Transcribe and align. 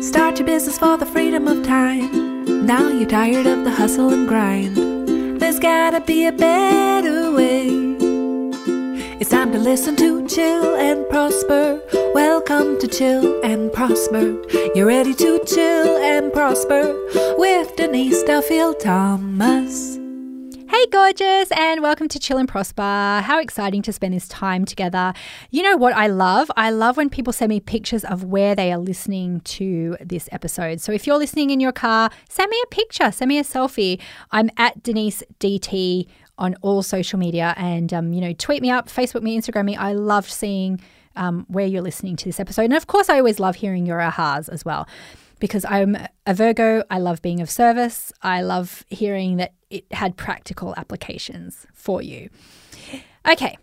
Start 0.00 0.38
your 0.38 0.46
business 0.46 0.78
for 0.78 0.96
the 0.96 1.04
freedom 1.04 1.46
of 1.46 1.62
time. 1.62 2.64
Now 2.64 2.88
you're 2.88 3.06
tired 3.06 3.46
of 3.46 3.64
the 3.64 3.70
hustle 3.70 4.08
and 4.08 4.26
grind. 4.26 4.74
There's 5.38 5.58
gotta 5.58 6.00
be 6.00 6.24
a 6.24 6.32
better 6.32 7.30
way. 7.30 7.68
It's 9.20 9.28
time 9.28 9.52
to 9.52 9.58
listen 9.58 9.96
to 9.96 10.26
Chill 10.26 10.74
and 10.76 11.06
Prosper. 11.10 11.82
Welcome 12.14 12.78
to 12.80 12.88
Chill 12.88 13.42
and 13.44 13.70
Prosper. 13.74 14.40
You're 14.74 14.86
ready 14.86 15.12
to 15.12 15.44
chill 15.44 15.98
and 15.98 16.32
prosper 16.32 16.96
with 17.36 17.76
Denise 17.76 18.22
Duffield 18.22 18.80
Thomas. 18.80 19.99
Hey, 20.70 20.86
gorgeous, 20.86 21.50
and 21.50 21.82
welcome 21.82 22.06
to 22.06 22.20
Chill 22.20 22.38
and 22.38 22.48
Prosper. 22.48 22.80
How 23.24 23.40
exciting 23.40 23.82
to 23.82 23.92
spend 23.92 24.14
this 24.14 24.28
time 24.28 24.64
together. 24.64 25.12
You 25.50 25.64
know 25.64 25.76
what 25.76 25.94
I 25.94 26.06
love? 26.06 26.48
I 26.56 26.70
love 26.70 26.96
when 26.96 27.10
people 27.10 27.32
send 27.32 27.48
me 27.48 27.58
pictures 27.58 28.04
of 28.04 28.22
where 28.22 28.54
they 28.54 28.72
are 28.72 28.78
listening 28.78 29.40
to 29.40 29.96
this 30.00 30.28
episode. 30.30 30.80
So 30.80 30.92
if 30.92 31.08
you're 31.08 31.18
listening 31.18 31.50
in 31.50 31.58
your 31.58 31.72
car, 31.72 32.08
send 32.28 32.50
me 32.50 32.62
a 32.62 32.68
picture, 32.68 33.10
send 33.10 33.30
me 33.30 33.40
a 33.40 33.42
selfie. 33.42 34.00
I'm 34.30 34.48
at 34.58 34.80
Denise 34.84 35.24
DT 35.40 36.06
on 36.38 36.54
all 36.62 36.84
social 36.84 37.18
media 37.18 37.52
and, 37.56 37.92
um, 37.92 38.12
you 38.12 38.20
know, 38.20 38.32
tweet 38.34 38.62
me 38.62 38.70
up, 38.70 38.86
Facebook 38.86 39.22
me, 39.22 39.36
Instagram 39.36 39.64
me. 39.64 39.76
I 39.76 39.92
love 39.92 40.30
seeing 40.30 40.80
um, 41.16 41.46
where 41.48 41.66
you're 41.66 41.82
listening 41.82 42.14
to 42.14 42.26
this 42.26 42.38
episode. 42.38 42.66
And 42.66 42.74
of 42.74 42.86
course, 42.86 43.08
I 43.08 43.18
always 43.18 43.40
love 43.40 43.56
hearing 43.56 43.86
your 43.86 43.98
ahas 43.98 44.48
as 44.48 44.64
well 44.64 44.86
because 45.40 45.64
I'm 45.64 45.96
a 46.26 46.32
Virgo. 46.32 46.84
I 46.88 47.00
love 47.00 47.22
being 47.22 47.40
of 47.40 47.50
service. 47.50 48.12
I 48.22 48.42
love 48.42 48.84
hearing 48.88 49.38
that 49.38 49.52
it 49.70 49.90
had 49.92 50.16
practical 50.16 50.74
applications 50.76 51.66
for 51.72 52.02
you. 52.02 52.28
Okay. 53.30 53.56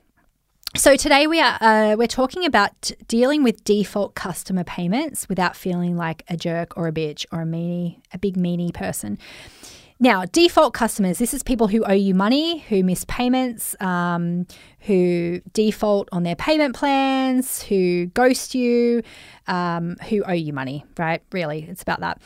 So 0.76 0.96
today 0.96 1.28
we 1.28 1.40
are 1.40 1.58
uh, 1.62 1.96
we're 1.98 2.08
talking 2.08 2.46
about 2.46 2.92
dealing 3.08 3.44
with 3.44 3.64
default 3.64 4.16
customer 4.16 4.64
payments 4.64 5.28
without 5.30 5.56
feeling 5.56 5.96
like 5.98 6.24
a 6.30 6.38
jerk 6.38 6.78
or 6.78 6.88
a 6.88 6.92
bitch 6.92 7.26
or 7.32 7.42
a 7.42 7.46
meanie, 7.46 8.02
a 8.14 8.18
big 8.18 8.38
meanie 8.38 8.74
person. 8.74 9.18
Now, 9.99 10.26
default 10.26 10.76
customers, 10.76 11.18
this 11.18 11.34
is 11.34 11.41
people 11.41 11.68
who 11.68 11.84
owe 11.84 11.94
you 11.94 12.14
money, 12.14 12.60
who 12.60 12.84
miss 12.84 13.04
payments, 13.05 13.76
um, 13.82 14.46
who 14.82 15.42
default 15.54 16.08
on 16.12 16.21
their 16.21 16.36
payment 16.36 16.76
plans, 16.76 17.64
who 17.64 18.05
ghost 18.08 18.54
you, 18.54 19.02
um, 19.48 19.96
who 20.10 20.24
owe 20.24 20.34
you 20.34 20.54
money, 20.54 20.86
right? 20.99 21.24
Really, 21.32 21.66
it's 21.68 21.82
about 21.82 22.02
that. 22.02 22.21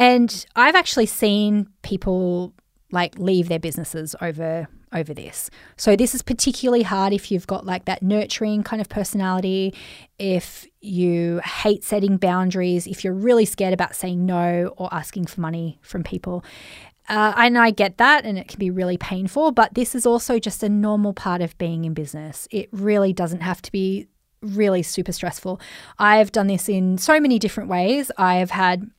And 0.00 0.44
I've 0.56 0.74
actually 0.74 1.06
seen 1.06 1.68
people 1.82 2.52
like 2.92 3.18
leave 3.18 3.48
their 3.48 3.58
businesses 3.58 4.14
over 4.20 4.68
over 4.92 5.12
this. 5.12 5.50
So 5.76 5.96
this 5.96 6.14
is 6.14 6.22
particularly 6.22 6.84
hard 6.84 7.12
if 7.12 7.30
you've 7.30 7.46
got 7.46 7.66
like 7.66 7.84
that 7.86 8.02
nurturing 8.02 8.62
kind 8.62 8.80
of 8.80 8.88
personality, 8.88 9.74
if 10.18 10.66
you 10.80 11.40
hate 11.44 11.84
setting 11.84 12.16
boundaries, 12.16 12.86
if 12.86 13.04
you're 13.04 13.12
really 13.12 13.44
scared 13.44 13.74
about 13.74 13.96
saying 13.96 14.24
no 14.24 14.72
or 14.76 14.88
asking 14.94 15.26
for 15.26 15.40
money 15.40 15.78
from 15.82 16.02
people. 16.02 16.44
Uh, 17.08 17.32
and 17.36 17.56
I 17.56 17.70
get 17.70 17.98
that, 17.98 18.24
and 18.24 18.36
it 18.36 18.48
can 18.48 18.58
be 18.58 18.70
really 18.70 18.96
painful, 18.96 19.52
but 19.52 19.74
this 19.74 19.94
is 19.94 20.06
also 20.06 20.38
just 20.38 20.62
a 20.62 20.68
normal 20.68 21.12
part 21.12 21.40
of 21.40 21.56
being 21.58 21.84
in 21.84 21.94
business. 21.94 22.48
It 22.50 22.68
really 22.72 23.12
doesn't 23.12 23.42
have 23.42 23.62
to 23.62 23.70
be 23.70 24.08
really 24.42 24.82
super 24.82 25.12
stressful. 25.12 25.60
I've 25.98 26.32
done 26.32 26.48
this 26.48 26.68
in 26.68 26.98
so 26.98 27.20
many 27.20 27.38
different 27.38 27.68
ways. 27.68 28.10
I 28.16 28.36
have 28.36 28.50
had, 28.50 28.90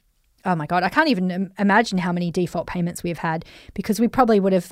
oh 0.48 0.56
my 0.56 0.66
God, 0.66 0.81
I 0.81 0.90
can't 0.90 1.09
even 1.09 1.52
imagine 1.59 2.00
how 2.00 2.12
many 2.12 2.31
default 2.31 2.66
payments 2.66 3.03
we've 3.03 3.20
had 3.20 3.45
because 3.76 4.00
we 4.00 4.08
probably 4.08 4.40
would 4.40 4.53
have 4.53 4.72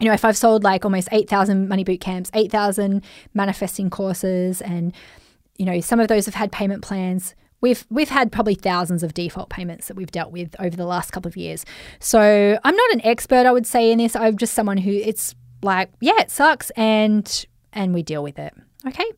you 0.00 0.06
know, 0.06 0.12
if 0.12 0.24
I've 0.24 0.36
sold 0.36 0.62
like 0.62 0.84
almost 0.84 1.08
8,000 1.10 1.68
money 1.68 1.82
boot 1.82 2.00
camps, 2.00 2.30
8,000 2.32 3.02
manifesting 3.34 3.90
courses, 3.90 4.62
and, 4.62 4.94
you 5.56 5.66
know, 5.66 5.80
some 5.80 5.98
of 5.98 6.06
those 6.06 6.26
have 6.26 6.36
had 6.36 6.52
payment 6.52 6.84
plans, 6.84 7.34
We've 7.60 7.84
we've 7.90 8.08
had 8.08 8.30
probably 8.30 8.54
thousands 8.54 9.02
of 9.02 9.14
default 9.14 9.50
payments 9.50 9.88
that 9.88 9.96
we've 9.96 10.10
dealt 10.10 10.30
with 10.30 10.54
over 10.60 10.76
the 10.76 10.86
last 10.86 11.10
couple 11.10 11.28
of 11.28 11.36
years. 11.36 11.64
So 11.98 12.56
I'm 12.62 12.76
not 12.76 12.92
an 12.92 13.04
expert, 13.04 13.46
I 13.46 13.52
would 13.52 13.66
say, 13.66 13.90
in 13.90 13.98
this. 13.98 14.14
I'm 14.14 14.36
just 14.36 14.54
someone 14.54 14.76
who 14.76 14.92
it's 14.92 15.34
like, 15.62 15.90
yeah, 16.00 16.20
it 16.20 16.30
sucks, 16.30 16.70
and 16.70 17.46
and 17.72 17.94
we 17.94 18.04
deal 18.04 18.22
with 18.22 18.38
it. 18.38 18.54
Okay. 18.86 19.10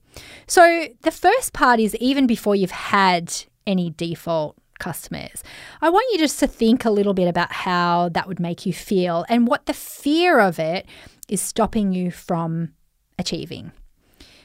So 0.47 0.89
the 1.03 1.11
first 1.11 1.53
part 1.53 1.81
is 1.81 1.95
even 1.97 2.27
before 2.27 2.57
you've 2.57 2.71
had 2.71 3.31
any 3.67 3.91
default 3.91 4.57
customers, 4.81 5.45
I 5.81 5.91
want 5.91 6.07
you 6.13 6.19
just 6.19 6.41
to 6.41 6.47
think 6.47 6.85
a 6.85 6.91
little 6.91 7.15
bit 7.15 7.29
about 7.29 7.53
how 7.53 8.09
that 8.11 8.27
would 8.27 8.41
make 8.41 8.67
you 8.67 8.73
feel 8.73 9.25
and 9.29 9.47
what 9.47 9.67
the 9.67 9.75
fear 9.75 10.41
of 10.41 10.59
it 10.59 10.87
is 11.29 11.41
stopping 11.41 11.93
you 11.93 12.11
from 12.11 12.73
achieving. 13.19 13.71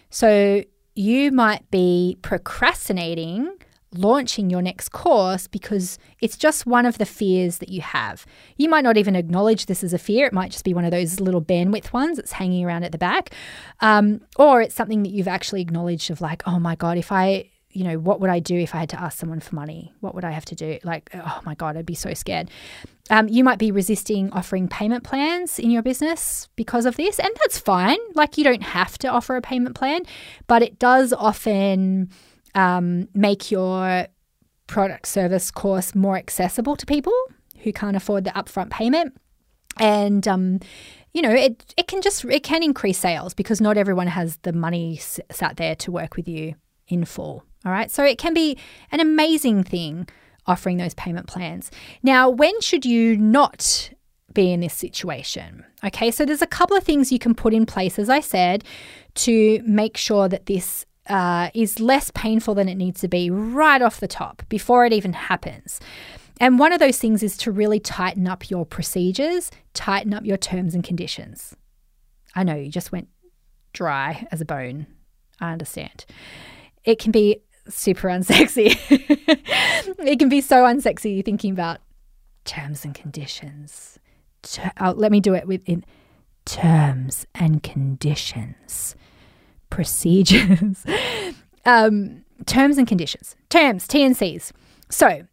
So 0.09 0.63
you 0.94 1.31
might 1.31 1.69
be 1.72 2.18
procrastinating 2.22 3.50
launching 3.97 4.50
your 4.50 4.62
next 4.62 4.90
course 4.90 5.47
because 5.47 5.97
it's 6.22 6.38
just 6.38 6.66
one 6.66 6.85
of 6.85 6.97
the 6.97 7.06
fears 7.06 7.59
that 7.59 7.69
you 7.69 7.81
have. 7.81 8.25
You 8.57 8.69
might 8.69 8.84
not 8.84 8.97
even 8.97 9.16
acknowledge 9.16 9.66
this 9.66 9.84
as 9.84 9.94
a 9.94 9.97
fear. 9.97 10.28
It 10.28 10.34
might 10.34 10.51
just 10.51 10.66
be 10.66 10.74
one 10.74 10.85
of 10.85 10.91
those 10.91 11.19
little 11.19 11.41
bandwidth 11.41 11.94
ones 11.94 12.18
that's 12.18 12.34
hanging 12.34 12.66
around 12.66 12.84
at 12.84 12.91
the 12.91 12.97
back. 12.97 13.31
Um, 13.81 14.22
or 14.38 14.62
it's 14.62 14.75
something 14.75 15.03
that 15.03 15.09
you've 15.09 15.28
actually 15.28 15.62
acknowledged 15.62 16.12
of 16.12 16.22
like, 16.22 16.44
oh 16.47 16.59
my 16.59 16.75
God, 16.75 16.97
if 16.97 17.12
I, 17.12 17.50
you 17.75 17.84
know, 17.84 18.00
what 18.00 18.22
would 18.22 18.30
I 18.30 18.40
do 18.40 18.58
if 18.58 18.74
I 18.74 18.80
had 18.80 18.90
to 18.90 19.02
ask 19.02 19.19
someone 19.19 19.41
for 19.41 19.53
money? 19.53 19.94
What 20.00 20.16
would 20.16 20.24
I 20.24 20.31
have 20.31 20.46
to 20.46 20.56
do? 20.56 20.80
Like, 20.84 21.09
oh 21.13 21.41
my 21.46 21.56
God, 21.56 21.75
I'd 21.75 21.86
be 21.86 21.94
so 21.94 22.13
scared. 22.13 22.50
Um, 23.09 23.28
you 23.28 23.44
might 23.44 23.59
be 23.59 23.69
resisting 23.69 24.31
offering 24.31 24.69
payment 24.69 25.03
plans 25.03 25.59
in 25.59 25.69
your 25.72 25.84
business 25.84 26.47
because 26.56 26.86
of 26.86 26.96
this, 26.96 27.19
and 27.19 27.30
that's 27.41 27.59
fine. 27.59 27.97
Like, 28.13 28.38
you 28.38 28.46
don't 28.46 28.63
have 28.63 28.97
to 29.00 29.09
offer 29.09 29.36
a 29.36 29.41
payment 29.41 29.75
plan, 29.75 30.03
but 30.47 30.62
it 30.62 30.80
does 30.80 31.12
often 31.12 32.09
um, 32.56 33.09
make 33.13 33.52
your 33.52 34.07
product 34.68 35.07
service 35.07 35.52
course 35.52 35.94
more 35.94 36.16
accessible 36.16 36.78
to 36.78 36.86
people 36.86 37.13
who 37.59 37.74
can't 37.74 37.97
afford 37.97 38.24
the 38.24 38.31
upfront 38.31 38.69
payment. 38.69 39.16
And 39.78 40.25
um, 40.30 40.59
you 41.13 41.22
know, 41.22 41.31
it 41.31 41.74
it 41.75 41.88
can 41.88 42.02
just 42.02 42.24
it 42.24 42.44
can 42.44 42.63
increase 42.63 42.97
sales 42.97 43.34
because 43.34 43.59
not 43.59 43.78
everyone 43.78 44.07
has 44.07 44.38
the 44.44 44.53
money 44.53 44.97
sat 44.97 45.57
there 45.57 45.75
to 45.75 45.92
work 45.92 46.16
with 46.16 46.30
you 46.30 46.56
in 46.88 47.03
full. 47.03 47.44
All 47.65 47.71
right, 47.71 47.89
so 47.89 48.03
it 48.03 48.17
can 48.17 48.33
be 48.33 48.57
an 48.91 48.99
amazing 48.99 49.63
thing 49.63 50.07
offering 50.45 50.77
those 50.77 50.93
payment 50.93 51.27
plans. 51.27 51.71
Now, 52.03 52.29
when 52.29 52.61
should 52.61 52.85
you 52.85 53.17
not 53.17 53.89
be 54.33 54.51
in 54.51 54.59
this 54.59 54.73
situation? 54.73 55.65
Okay, 55.83 56.11
so 56.11 56.25
there's 56.25 56.43
a 56.43 56.47
couple 56.47 56.77
of 56.77 56.83
things 56.83 57.11
you 57.11 57.19
can 57.19 57.33
put 57.33 57.53
in 57.53 57.65
place, 57.65 57.97
as 57.97 58.09
I 58.09 58.19
said, 58.19 58.63
to 59.15 59.61
make 59.65 59.97
sure 59.97 60.29
that 60.29 60.45
this 60.45 60.85
uh, 61.09 61.49
is 61.53 61.79
less 61.79 62.11
painful 62.13 62.53
than 62.53 62.69
it 62.69 62.75
needs 62.75 63.01
to 63.01 63.07
be 63.07 63.29
right 63.31 63.81
off 63.81 63.99
the 63.99 64.07
top 64.07 64.43
before 64.49 64.85
it 64.85 64.93
even 64.93 65.13
happens. 65.13 65.79
And 66.39 66.59
one 66.59 66.73
of 66.73 66.79
those 66.79 66.97
things 66.97 67.23
is 67.23 67.37
to 67.37 67.51
really 67.51 67.79
tighten 67.79 68.27
up 68.27 68.49
your 68.49 68.65
procedures, 68.65 69.51
tighten 69.73 70.13
up 70.13 70.25
your 70.25 70.37
terms 70.37 70.75
and 70.75 70.83
conditions. 70.83 71.55
I 72.35 72.43
know 72.43 72.55
you 72.55 72.69
just 72.69 72.91
went 72.91 73.07
dry 73.73 74.27
as 74.31 74.41
a 74.41 74.45
bone. 74.45 74.87
I 75.39 75.53
understand. 75.53 76.05
It 76.83 76.99
can 76.99 77.11
be 77.11 77.41
super 77.67 78.07
unsexy. 78.07 78.77
it 79.99 80.19
can 80.19 80.29
be 80.29 80.41
so 80.41 80.63
unsexy 80.63 81.23
thinking 81.23 81.51
about 81.51 81.79
terms 82.43 82.85
and 82.85 82.93
conditions. 82.93 83.99
Ter- 84.43 84.71
oh, 84.79 84.91
let 84.91 85.11
me 85.11 85.19
do 85.19 85.33
it 85.33 85.47
with 85.47 85.61
in 85.67 85.83
terms 86.45 87.25
and 87.33 87.63
conditions 87.63 88.95
procedures, 89.69 90.85
um, 91.65 92.23
terms 92.45 92.77
and 92.77 92.87
conditions, 92.87 93.35
terms, 93.49 93.87
TNCs. 93.87 94.51
So, 94.89 95.27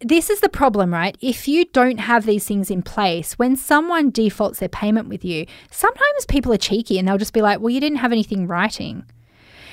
this 0.00 0.30
is 0.30 0.40
the 0.40 0.48
problem, 0.48 0.92
right? 0.92 1.16
If 1.20 1.48
you 1.48 1.64
don't 1.66 1.98
have 1.98 2.24
these 2.24 2.46
things 2.46 2.70
in 2.70 2.82
place, 2.82 3.34
when 3.34 3.56
someone 3.56 4.10
defaults 4.10 4.60
their 4.60 4.68
payment 4.68 5.08
with 5.08 5.24
you, 5.24 5.46
sometimes 5.70 6.26
people 6.26 6.52
are 6.52 6.58
cheeky 6.58 6.98
and 6.98 7.06
they'll 7.06 7.18
just 7.18 7.32
be 7.32 7.42
like, 7.42 7.60
well, 7.60 7.70
you 7.70 7.80
didn't 7.80 7.98
have 7.98 8.12
anything 8.12 8.46
writing. 8.46 9.04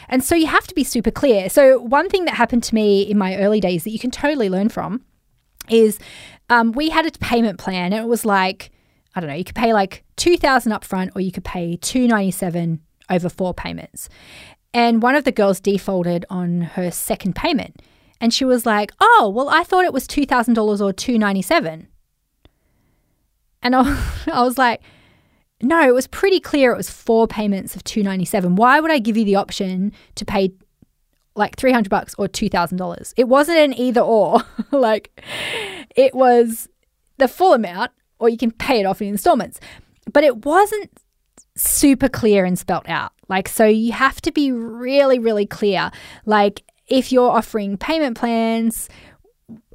And 0.09 0.23
so 0.23 0.35
you 0.35 0.47
have 0.47 0.67
to 0.67 0.75
be 0.75 0.83
super 0.83 1.11
clear. 1.11 1.49
So, 1.49 1.79
one 1.79 2.09
thing 2.09 2.25
that 2.25 2.35
happened 2.35 2.63
to 2.63 2.75
me 2.75 3.01
in 3.01 3.17
my 3.17 3.37
early 3.37 3.59
days 3.59 3.83
that 3.83 3.91
you 3.91 3.99
can 3.99 4.11
totally 4.11 4.49
learn 4.49 4.69
from 4.69 5.01
is 5.69 5.99
um, 6.49 6.71
we 6.71 6.89
had 6.89 7.05
a 7.05 7.11
payment 7.11 7.59
plan 7.59 7.93
and 7.93 8.03
it 8.03 8.07
was 8.07 8.25
like, 8.25 8.71
I 9.15 9.19
don't 9.19 9.29
know, 9.29 9.35
you 9.35 9.43
could 9.43 9.55
pay 9.55 9.73
like 9.73 10.03
2000 10.17 10.71
upfront 10.71 11.11
or 11.15 11.21
you 11.21 11.31
could 11.31 11.43
pay 11.43 11.77
297 11.77 12.81
over 13.09 13.29
four 13.29 13.53
payments. 13.53 14.09
And 14.73 15.01
one 15.01 15.15
of 15.15 15.23
the 15.23 15.31
girls 15.31 15.59
defaulted 15.59 16.25
on 16.29 16.61
her 16.61 16.91
second 16.91 17.35
payment. 17.35 17.81
And 18.19 18.33
she 18.33 18.45
was 18.45 18.65
like, 18.65 18.91
"Oh, 18.99 19.31
well, 19.33 19.49
I 19.49 19.63
thought 19.63 19.85
it 19.85 19.93
was 19.93 20.07
two 20.07 20.25
thousand 20.25 20.53
dollars 20.53 20.81
or 20.81 20.93
two 20.93 21.17
ninety 21.17 21.41
seven. 21.41 21.87
And 23.61 23.75
I, 23.75 23.81
I 24.31 24.41
was 24.43 24.57
like, 24.57 24.81
"No, 25.61 25.87
it 25.87 25.93
was 25.93 26.07
pretty 26.07 26.39
clear. 26.39 26.71
It 26.71 26.77
was 26.77 26.89
four 26.89 27.27
payments 27.27 27.75
of 27.75 27.83
two 27.83 28.03
ninety 28.03 28.25
seven. 28.25 28.55
Why 28.55 28.79
would 28.79 28.91
I 28.91 28.99
give 28.99 29.17
you 29.17 29.25
the 29.25 29.35
option 29.35 29.91
to 30.15 30.25
pay 30.25 30.53
like 31.35 31.55
three 31.55 31.71
hundred 31.71 31.89
bucks 31.89 32.15
or 32.17 32.27
two 32.27 32.49
thousand 32.49 32.77
dollars? 32.77 33.13
It 33.17 33.27
wasn't 33.27 33.59
an 33.59 33.73
either 33.73 34.01
or. 34.01 34.41
like, 34.71 35.23
it 35.95 36.13
was 36.13 36.67
the 37.17 37.27
full 37.27 37.53
amount, 37.53 37.91
or 38.19 38.29
you 38.29 38.37
can 38.37 38.51
pay 38.51 38.79
it 38.79 38.85
off 38.85 39.01
in 39.01 39.07
installments. 39.07 39.59
But 40.11 40.23
it 40.23 40.45
wasn't 40.45 40.91
super 41.55 42.09
clear 42.09 42.45
and 42.45 42.59
spelt 42.59 42.87
out. 42.87 43.11
Like, 43.27 43.47
so 43.47 43.65
you 43.65 43.91
have 43.93 44.21
to 44.21 44.31
be 44.31 44.51
really, 44.51 45.19
really 45.19 45.45
clear. 45.45 45.91
Like, 46.25 46.63
if 46.87 47.11
you're 47.11 47.31
offering 47.31 47.77
payment 47.77 48.17
plans, 48.17 48.89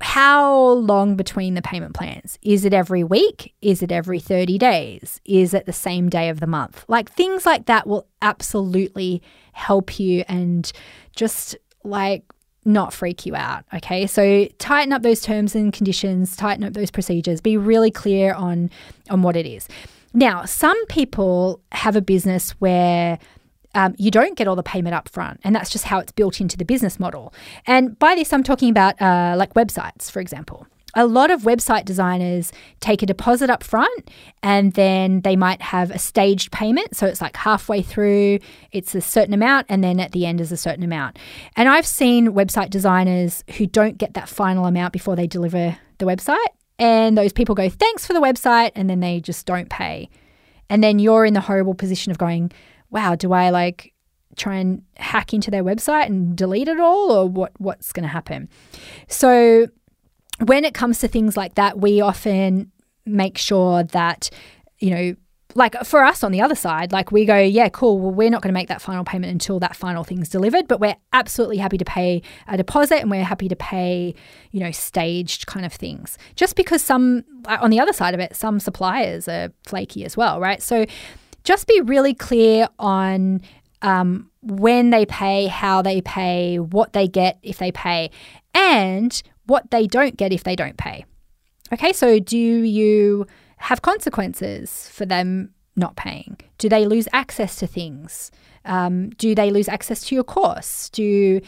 how 0.01 0.73
long 0.73 1.17
between 1.17 1.55
the 1.55 1.63
payment 1.63 1.95
plans? 1.95 2.39
Is 2.43 2.65
it 2.65 2.73
every 2.73 3.05
week? 3.05 3.55
Is 3.63 3.83
it 3.83 3.93
every 3.93 4.19
30 4.19 4.59
days? 4.59 5.21
Is 5.25 5.55
it 5.55 5.67
the 5.67 5.73
same 5.73 6.09
day 6.09 6.29
of 6.29 6.41
the 6.41 6.47
month? 6.47 6.85
Like 6.89 7.11
things 7.13 7.47
like 7.47 7.67
that 7.67 7.87
will 7.87 8.07
absolutely 8.21 9.23
help 9.53 10.01
you 10.01 10.25
and 10.29 10.71
just 11.15 11.57
like 11.85 12.25
not 12.65 12.93
freak 12.93 13.25
you 13.27 13.35
out. 13.35 13.65
Okay. 13.75 14.07
So 14.07 14.47
tighten 14.59 14.93
up 14.93 15.03
those 15.03 15.21
terms 15.21 15.55
and 15.55 15.73
conditions, 15.73 16.37
tighten 16.37 16.65
up 16.65 16.75
those 16.75 16.91
procedures, 16.91 17.41
be 17.41 17.57
really 17.57 17.91
clear 17.91 18.35
on 18.35 18.71
on 19.09 19.23
what 19.23 19.37
it 19.37 19.47
is. 19.47 19.69
Now, 20.13 20.45
some 20.45 20.87
people 20.87 21.63
have 21.73 21.95
a 21.95 22.03
business 22.03 22.51
where 22.59 23.19
um, 23.75 23.95
you 23.99 24.11
don't 24.11 24.37
get 24.37 24.49
all 24.49 24.57
the 24.57 24.63
payment 24.63 24.95
up 24.95 25.09
front, 25.09 25.41
and 25.45 25.55
that's 25.55 25.71
just 25.71 25.85
how 25.85 25.99
it's 25.99 26.13
built 26.13 26.41
into 26.41 26.57
the 26.57 26.65
business 26.65 26.99
model. 26.99 27.33
And 27.67 27.99
by 27.99 28.15
this, 28.15 28.33
I'm 28.33 28.43
talking 28.43 28.71
about 28.71 29.01
uh, 29.01 29.35
like 29.37 29.55
websites, 29.55 30.11
for 30.11 30.21
example. 30.21 30.67
A 30.95 31.07
lot 31.07 31.31
of 31.31 31.43
website 31.43 31.85
designers 31.85 32.53
take 32.81 33.01
a 33.01 33.07
deposit 33.07 33.49
up 33.49 33.63
front 33.63 34.11
and 34.43 34.73
then 34.73 35.21
they 35.21 35.37
might 35.37 35.63
have 35.63 35.93
a 35.93 36.01
staged 36.01 36.51
payment. 36.51 36.97
So 36.97 37.07
it's 37.07 37.21
like 37.21 37.37
halfway 37.37 37.81
through, 37.81 38.41
it's 38.73 38.97
a 38.97 39.01
certain 39.01 39.33
amount, 39.33 39.67
and 39.69 39.85
then 39.85 40.01
at 40.01 40.11
the 40.11 40.27
end 40.27 40.41
is 40.41 40.51
a 40.51 40.57
certain 40.57 40.83
amount. 40.83 41.17
And 41.55 41.69
I've 41.69 41.87
seen 41.87 42.33
website 42.33 42.71
designers 42.71 43.45
who 43.57 43.67
don't 43.67 43.99
get 43.99 44.15
that 44.15 44.29
final 44.29 44.67
amount 44.67 44.93
before 44.93 45.15
they 45.15 45.29
deliver 45.29 45.79
the 45.99 46.07
website. 46.07 46.39
And 46.81 47.17
those 47.17 47.33
people 47.33 47.55
go, 47.55 47.69
thanks 47.69 48.05
for 48.05 48.13
the 48.13 48.21
website, 48.21 48.73
and 48.75 48.91
then 48.91 48.99
they 48.99 49.21
just 49.21 49.47
don't 49.47 49.69
pay. 49.69 50.09
And 50.69 50.83
then 50.83 50.99
you're 50.99 51.25
in 51.25 51.35
the 51.35 51.41
horrible 51.41 51.75
position 51.75 52.11
of 52.11 52.19
going, 52.19 52.51
wow, 52.91 53.15
do 53.15 53.33
I 53.33 53.51
like 53.51 53.93
try 54.37 54.57
and 54.57 54.83
hack 54.97 55.35
into 55.35 55.51
their 55.51 55.65
website 55.65 56.07
and 56.07 56.37
delete 56.37 56.69
it 56.69 56.81
all 56.81 57.11
or 57.11 57.29
what 57.29 57.53
what's 57.59 57.93
going 57.93 58.05
to 58.05 58.09
happen? 58.09 58.49
So 59.09 59.69
when 60.45 60.65
it 60.65 60.75
comes 60.75 60.99
to 61.01 61.09
things 61.09 61.37
like 61.37 61.55
that, 61.55 61.79
we 61.79 62.01
often 62.01 62.73
make 63.07 63.39
sure 63.39 63.83
that 63.85 64.31
you 64.79 64.91
know 64.91 65.15
like 65.55 65.75
for 65.85 66.05
us 66.05 66.23
on 66.23 66.33
the 66.33 66.41
other 66.41 66.55
side, 66.55 66.93
like 66.93 67.13
we 67.13 67.25
go, 67.25 67.37
yeah, 67.37 67.69
cool. 67.69 67.99
Well, 67.99 68.13
we're 68.13 68.31
not 68.31 68.43
going 68.43 68.51
to 68.51 68.59
make 68.59 68.69
that 68.69 68.81
final 68.81 69.05
payment 69.05 69.33
until 69.33 69.59
that 69.61 69.77
final 69.77 70.05
thing's 70.05 70.29
delivered, 70.29 70.69
but 70.69 70.81
we're 70.81 70.97
absolutely 71.13 71.59
happy 71.59 71.79
to 71.79 71.85
pay 71.85 72.23
a 72.49 72.57
deposit 72.57 73.01
and 73.01 73.11
we're 73.11 73.25
happy 73.25 73.49
to 73.49 73.57
pay, 73.57 74.15
you 74.53 74.61
know, 74.61 74.71
staged 74.71 75.47
kind 75.47 75.67
of 75.67 75.73
things. 75.73 76.19
Just 76.37 76.57
because 76.57 76.83
some, 76.83 77.25
uh, 77.47 77.59
on 77.61 77.71
the 77.71 77.81
other 77.81 77.93
side 77.93 78.15
of 78.15 78.21
it, 78.21 78.37
some 78.37 78.61
suppliers 78.61 79.29
are 79.29 79.53
flaky 79.67 80.05
as 80.05 80.17
well, 80.17 80.41
right? 80.41 80.63
So 80.63 80.87
just 81.45 81.67
be 81.67 81.81
really 81.81 82.15
clear 82.15 82.69
on 82.79 83.41
um, 83.83 84.31
when 84.43 84.91
they 84.91 85.07
pay, 85.07 85.47
how 85.47 85.83
they 85.83 86.01
pay, 86.01 86.59
what 86.59 86.93
they 86.93 87.09
get 87.09 87.39
if 87.43 87.59
they 87.59 87.73
pay, 87.73 88.11
and 88.55 89.23
what 89.47 89.71
they 89.71 89.87
don't 89.87 90.17
get 90.17 90.33
if 90.33 90.45
they 90.45 90.57
don't 90.57 90.77
pay. 90.77 91.05
Okay, 91.73 91.93
so 91.93 92.19
do 92.19 92.39
you 92.39 93.27
have 93.59 93.83
consequences 93.83 94.89
for 94.93 95.07
them 95.07 95.51
not 95.77 95.97
paying? 95.97 96.37
Do 96.59 96.69
they 96.69 96.85
lose 96.85 97.09
access 97.13 97.57
to 97.57 97.67
things? 97.67 98.31
Um, 98.65 99.11
do 99.11 99.35
they 99.35 99.51
lose 99.51 99.69
access 99.69 100.05
to 100.07 100.15
your 100.15 100.25
course? 100.25 100.91
Do 100.91 101.41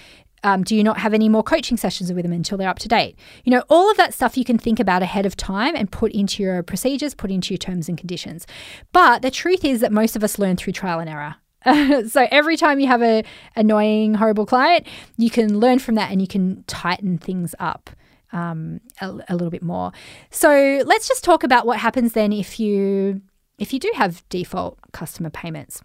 um, 0.45 0.65
do 0.65 0.75
you 0.75 0.83
not 0.83 0.99
have 0.99 1.15
any 1.15 1.29
more 1.29 1.43
coaching 1.43 1.77
sessions 1.77 2.13
with 2.13 2.25
them 2.25 2.33
until 2.33 2.59
they're 2.59 2.69
up 2.69 2.79
to 2.81 2.89
date? 2.89 3.17
You 3.45 3.53
know, 3.53 3.63
all 3.69 3.91
of 3.91 3.97
that 3.97 4.15
stuff 4.15 4.37
you 4.37 4.45
can 4.45 4.59
think 4.59 4.81
about 4.81 5.03
ahead 5.03 5.27
of 5.27 5.37
time 5.37 5.77
and 5.77 5.91
put 5.91 6.13
into 6.13 6.43
your 6.43 6.63
procedures, 6.63 7.15
put 7.15 7.31
into 7.31 7.55
your 7.55 7.59
terms 7.59 7.89
and 7.89 7.97
conditions. 7.97 8.47
But 8.93 9.23
the 9.23 9.31
truth 9.31 9.65
is 9.65 9.81
that 9.81 9.93
most 9.93 10.17
of 10.17 10.25
us 10.25 10.39
learn 10.39 10.57
through 10.57 10.73
trial 10.73 10.99
and 10.99 11.09
error. 11.09 11.37
so 12.09 12.27
every 12.31 12.57
time 12.57 12.81
you 12.81 12.89
have 12.89 13.03
a 13.03 13.25
annoying, 13.55 14.15
horrible 14.15 14.47
client, 14.47 14.87
you 15.17 15.31
can 15.31 15.61
learn 15.61 15.79
from 15.79 15.95
that 15.95 16.11
and 16.11 16.21
you 16.21 16.27
can 16.27 16.65
tighten 16.65 17.19
things 17.19 17.55
up. 17.59 17.91
Um, 18.35 18.81
a, 19.03 19.11
a 19.29 19.35
little 19.35 19.51
bit 19.51 19.63
more. 19.63 19.93
So 20.31 20.83
let's 20.87 21.07
just 21.07 21.23
talk 21.23 21.45
about 21.45 21.67
what 21.67 21.81
happens 21.81 22.15
then 22.15 22.33
if 22.33 22.59
you 22.59 23.21
if 23.59 23.75
you 23.75 23.79
do 23.79 23.93
have 23.95 24.27
default 24.31 24.79
customer 24.93 25.29
payments. 25.29 25.83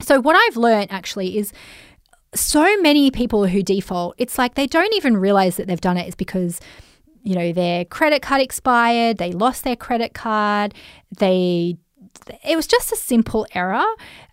So 0.00 0.20
what 0.20 0.34
I've 0.34 0.56
learned 0.56 0.90
actually 0.90 1.38
is 1.38 1.52
so 2.34 2.76
many 2.80 3.10
people 3.10 3.46
who 3.46 3.62
default, 3.62 4.14
it's 4.18 4.38
like 4.38 4.54
they 4.54 4.66
don't 4.66 4.94
even 4.94 5.16
realize 5.16 5.56
that 5.56 5.66
they've 5.66 5.80
done 5.80 5.98
it 5.98 6.08
is 6.08 6.14
because 6.14 6.60
you 7.22 7.34
know 7.34 7.52
their 7.52 7.84
credit 7.84 8.22
card 8.22 8.40
expired, 8.40 9.18
they 9.18 9.32
lost 9.32 9.64
their 9.64 9.76
credit 9.76 10.14
card, 10.14 10.74
they 11.18 11.76
it 12.44 12.56
was 12.56 12.66
just 12.66 12.92
a 12.92 12.96
simple 12.96 13.46
error. 13.54 13.84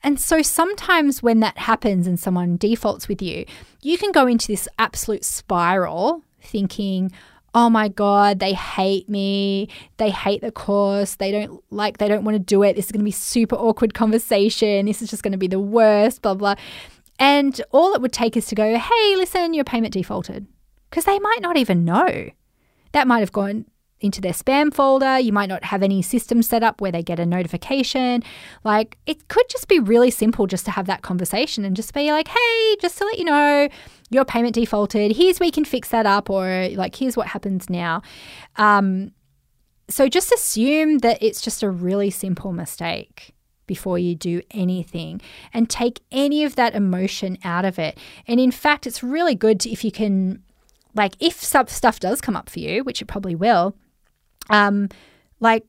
And 0.04 0.20
so 0.20 0.42
sometimes 0.42 1.24
when 1.24 1.40
that 1.40 1.58
happens 1.58 2.08
and 2.08 2.20
someone 2.20 2.58
defaults 2.58 3.08
with 3.08 3.22
you, 3.22 3.46
you 3.82 3.98
can 3.98 4.12
go 4.12 4.28
into 4.28 4.48
this 4.48 4.68
absolute 4.78 5.26
spiral 5.26 6.24
thinking, 6.42 7.12
oh 7.56 7.70
my 7.70 7.88
god 7.88 8.40
they 8.40 8.54
hate 8.54 9.10
me. 9.10 9.70
They 9.98 10.10
hate 10.10 10.42
the 10.42 10.52
course. 10.52 11.16
They 11.16 11.32
don't 11.32 11.64
like 11.72 11.98
they 11.98 12.08
don't 12.08 12.24
want 12.24 12.36
to 12.36 12.40
do 12.40 12.64
it. 12.64 12.76
This 12.76 12.86
is 12.86 12.92
going 12.92 13.02
to 13.02 13.06
be 13.06 13.12
super 13.12 13.56
awkward 13.56 13.94
conversation. 13.94 14.86
This 14.86 15.02
is 15.02 15.10
just 15.10 15.24
going 15.24 15.32
to 15.34 15.38
be 15.38 15.48
the 15.48 15.60
worst 15.60 16.22
blah 16.22 16.36
blah 16.36 16.56
and 17.20 17.62
all 17.72 17.94
it 17.94 18.02
would 18.02 18.14
take 18.14 18.36
is 18.36 18.48
to 18.48 18.56
go, 18.56 18.78
hey, 18.78 19.16
listen, 19.16 19.54
your 19.54 19.66
payment 19.66 19.94
defaulted. 19.94 20.48
Because 20.90 21.06
they 21.06 21.20
might 21.20 21.42
not 21.42 21.58
even 21.58 21.86
know. 21.86 22.30
That 22.94 23.08
might 23.08 23.20
have 23.20 23.32
gone 23.32 23.66
into 24.00 24.22
their 24.22 24.32
spam 24.32 24.74
folder. 24.74 25.20
You 25.20 25.34
might 25.34 25.50
not 25.50 25.66
have 25.66 25.84
any 25.84 26.02
system 26.02 26.42
set 26.42 26.64
up 26.64 26.80
where 26.80 26.92
they 26.92 27.04
get 27.04 27.20
a 27.20 27.26
notification. 27.26 28.24
Like, 28.64 28.98
it 29.06 29.28
could 29.28 29.48
just 29.50 29.68
be 29.68 29.80
really 29.80 30.10
simple 30.10 30.48
just 30.48 30.66
to 30.66 30.72
have 30.72 30.88
that 30.88 31.02
conversation 31.02 31.66
and 31.66 31.76
just 31.76 31.94
be 31.94 32.12
like, 32.12 32.30
hey, 32.30 32.76
just 32.82 32.98
to 33.00 33.06
let 33.06 33.20
you 33.20 33.26
know, 33.26 33.68
your 34.10 34.26
payment 34.26 34.56
defaulted. 34.56 35.16
Here's 35.16 35.40
where 35.40 35.46
you 35.46 35.52
can 35.52 35.66
fix 35.66 35.90
that 35.90 36.06
up, 36.06 36.30
or 36.30 36.70
like, 36.74 36.96
here's 36.96 37.18
what 37.18 37.28
happens 37.28 37.70
now. 37.70 38.02
Um, 38.56 39.12
so 39.90 40.08
just 40.08 40.32
assume 40.32 41.00
that 41.00 41.22
it's 41.22 41.42
just 41.42 41.62
a 41.62 41.70
really 41.70 42.10
simple 42.10 42.54
mistake 42.54 43.34
before 43.70 44.00
you 44.00 44.16
do 44.16 44.42
anything 44.50 45.22
and 45.54 45.70
take 45.70 46.02
any 46.12 46.44
of 46.44 46.56
that 46.56 46.74
emotion 46.74 47.38
out 47.44 47.66
of 47.66 47.78
it. 47.78 48.00
And 48.28 48.40
in 48.40 48.50
fact, 48.50 48.88
it's 48.88 49.04
really 49.04 49.36
good 49.36 49.60
to, 49.62 49.70
if 49.70 49.86
you 49.86 49.92
can, 49.92 50.42
like, 50.96 51.14
if 51.20 51.36
stuff 51.36 52.00
does 52.00 52.20
come 52.20 52.36
up 52.36 52.50
for 52.50 52.60
you, 52.60 52.84
which 52.84 53.00
it 53.00 53.06
probably 53.06 53.36
will, 53.36 53.76
um, 54.50 54.90
like, 55.40 55.66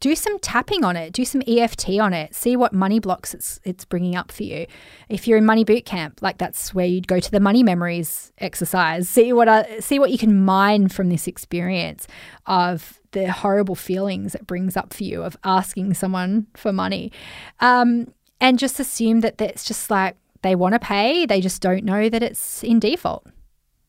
do 0.00 0.14
some 0.14 0.38
tapping 0.40 0.84
on 0.84 0.94
it, 0.94 1.12
do 1.12 1.24
some 1.24 1.42
EFT 1.46 1.98
on 2.00 2.12
it, 2.12 2.34
see 2.34 2.54
what 2.54 2.72
money 2.72 2.98
blocks 2.98 3.34
it's 3.34 3.60
it's 3.64 3.84
bringing 3.84 4.14
up 4.14 4.30
for 4.30 4.42
you. 4.42 4.66
If 5.08 5.26
you're 5.26 5.38
in 5.38 5.46
money 5.46 5.64
boot 5.64 5.84
camp, 5.84 6.20
like 6.22 6.38
that's 6.38 6.74
where 6.74 6.86
you'd 6.86 7.08
go 7.08 7.20
to 7.20 7.30
the 7.30 7.40
money 7.40 7.62
memories 7.62 8.32
exercise, 8.38 9.08
see 9.08 9.32
what 9.32 9.48
uh, 9.48 9.80
see 9.80 9.98
what 9.98 10.10
you 10.10 10.18
can 10.18 10.44
mine 10.44 10.88
from 10.88 11.08
this 11.08 11.26
experience 11.26 12.06
of 12.46 13.00
the 13.12 13.30
horrible 13.30 13.74
feelings 13.74 14.34
it 14.34 14.46
brings 14.46 14.76
up 14.76 14.92
for 14.92 15.04
you 15.04 15.22
of 15.22 15.36
asking 15.44 15.94
someone 15.94 16.46
for 16.54 16.72
money. 16.72 17.12
Um, 17.60 18.12
and 18.40 18.58
just 18.58 18.80
assume 18.80 19.20
that 19.20 19.40
it's 19.40 19.64
just 19.64 19.90
like 19.90 20.16
they 20.42 20.56
want 20.56 20.74
to 20.74 20.80
pay, 20.80 21.24
they 21.24 21.40
just 21.40 21.62
don't 21.62 21.84
know 21.84 22.08
that 22.08 22.22
it's 22.22 22.64
in 22.64 22.80
default. 22.80 23.26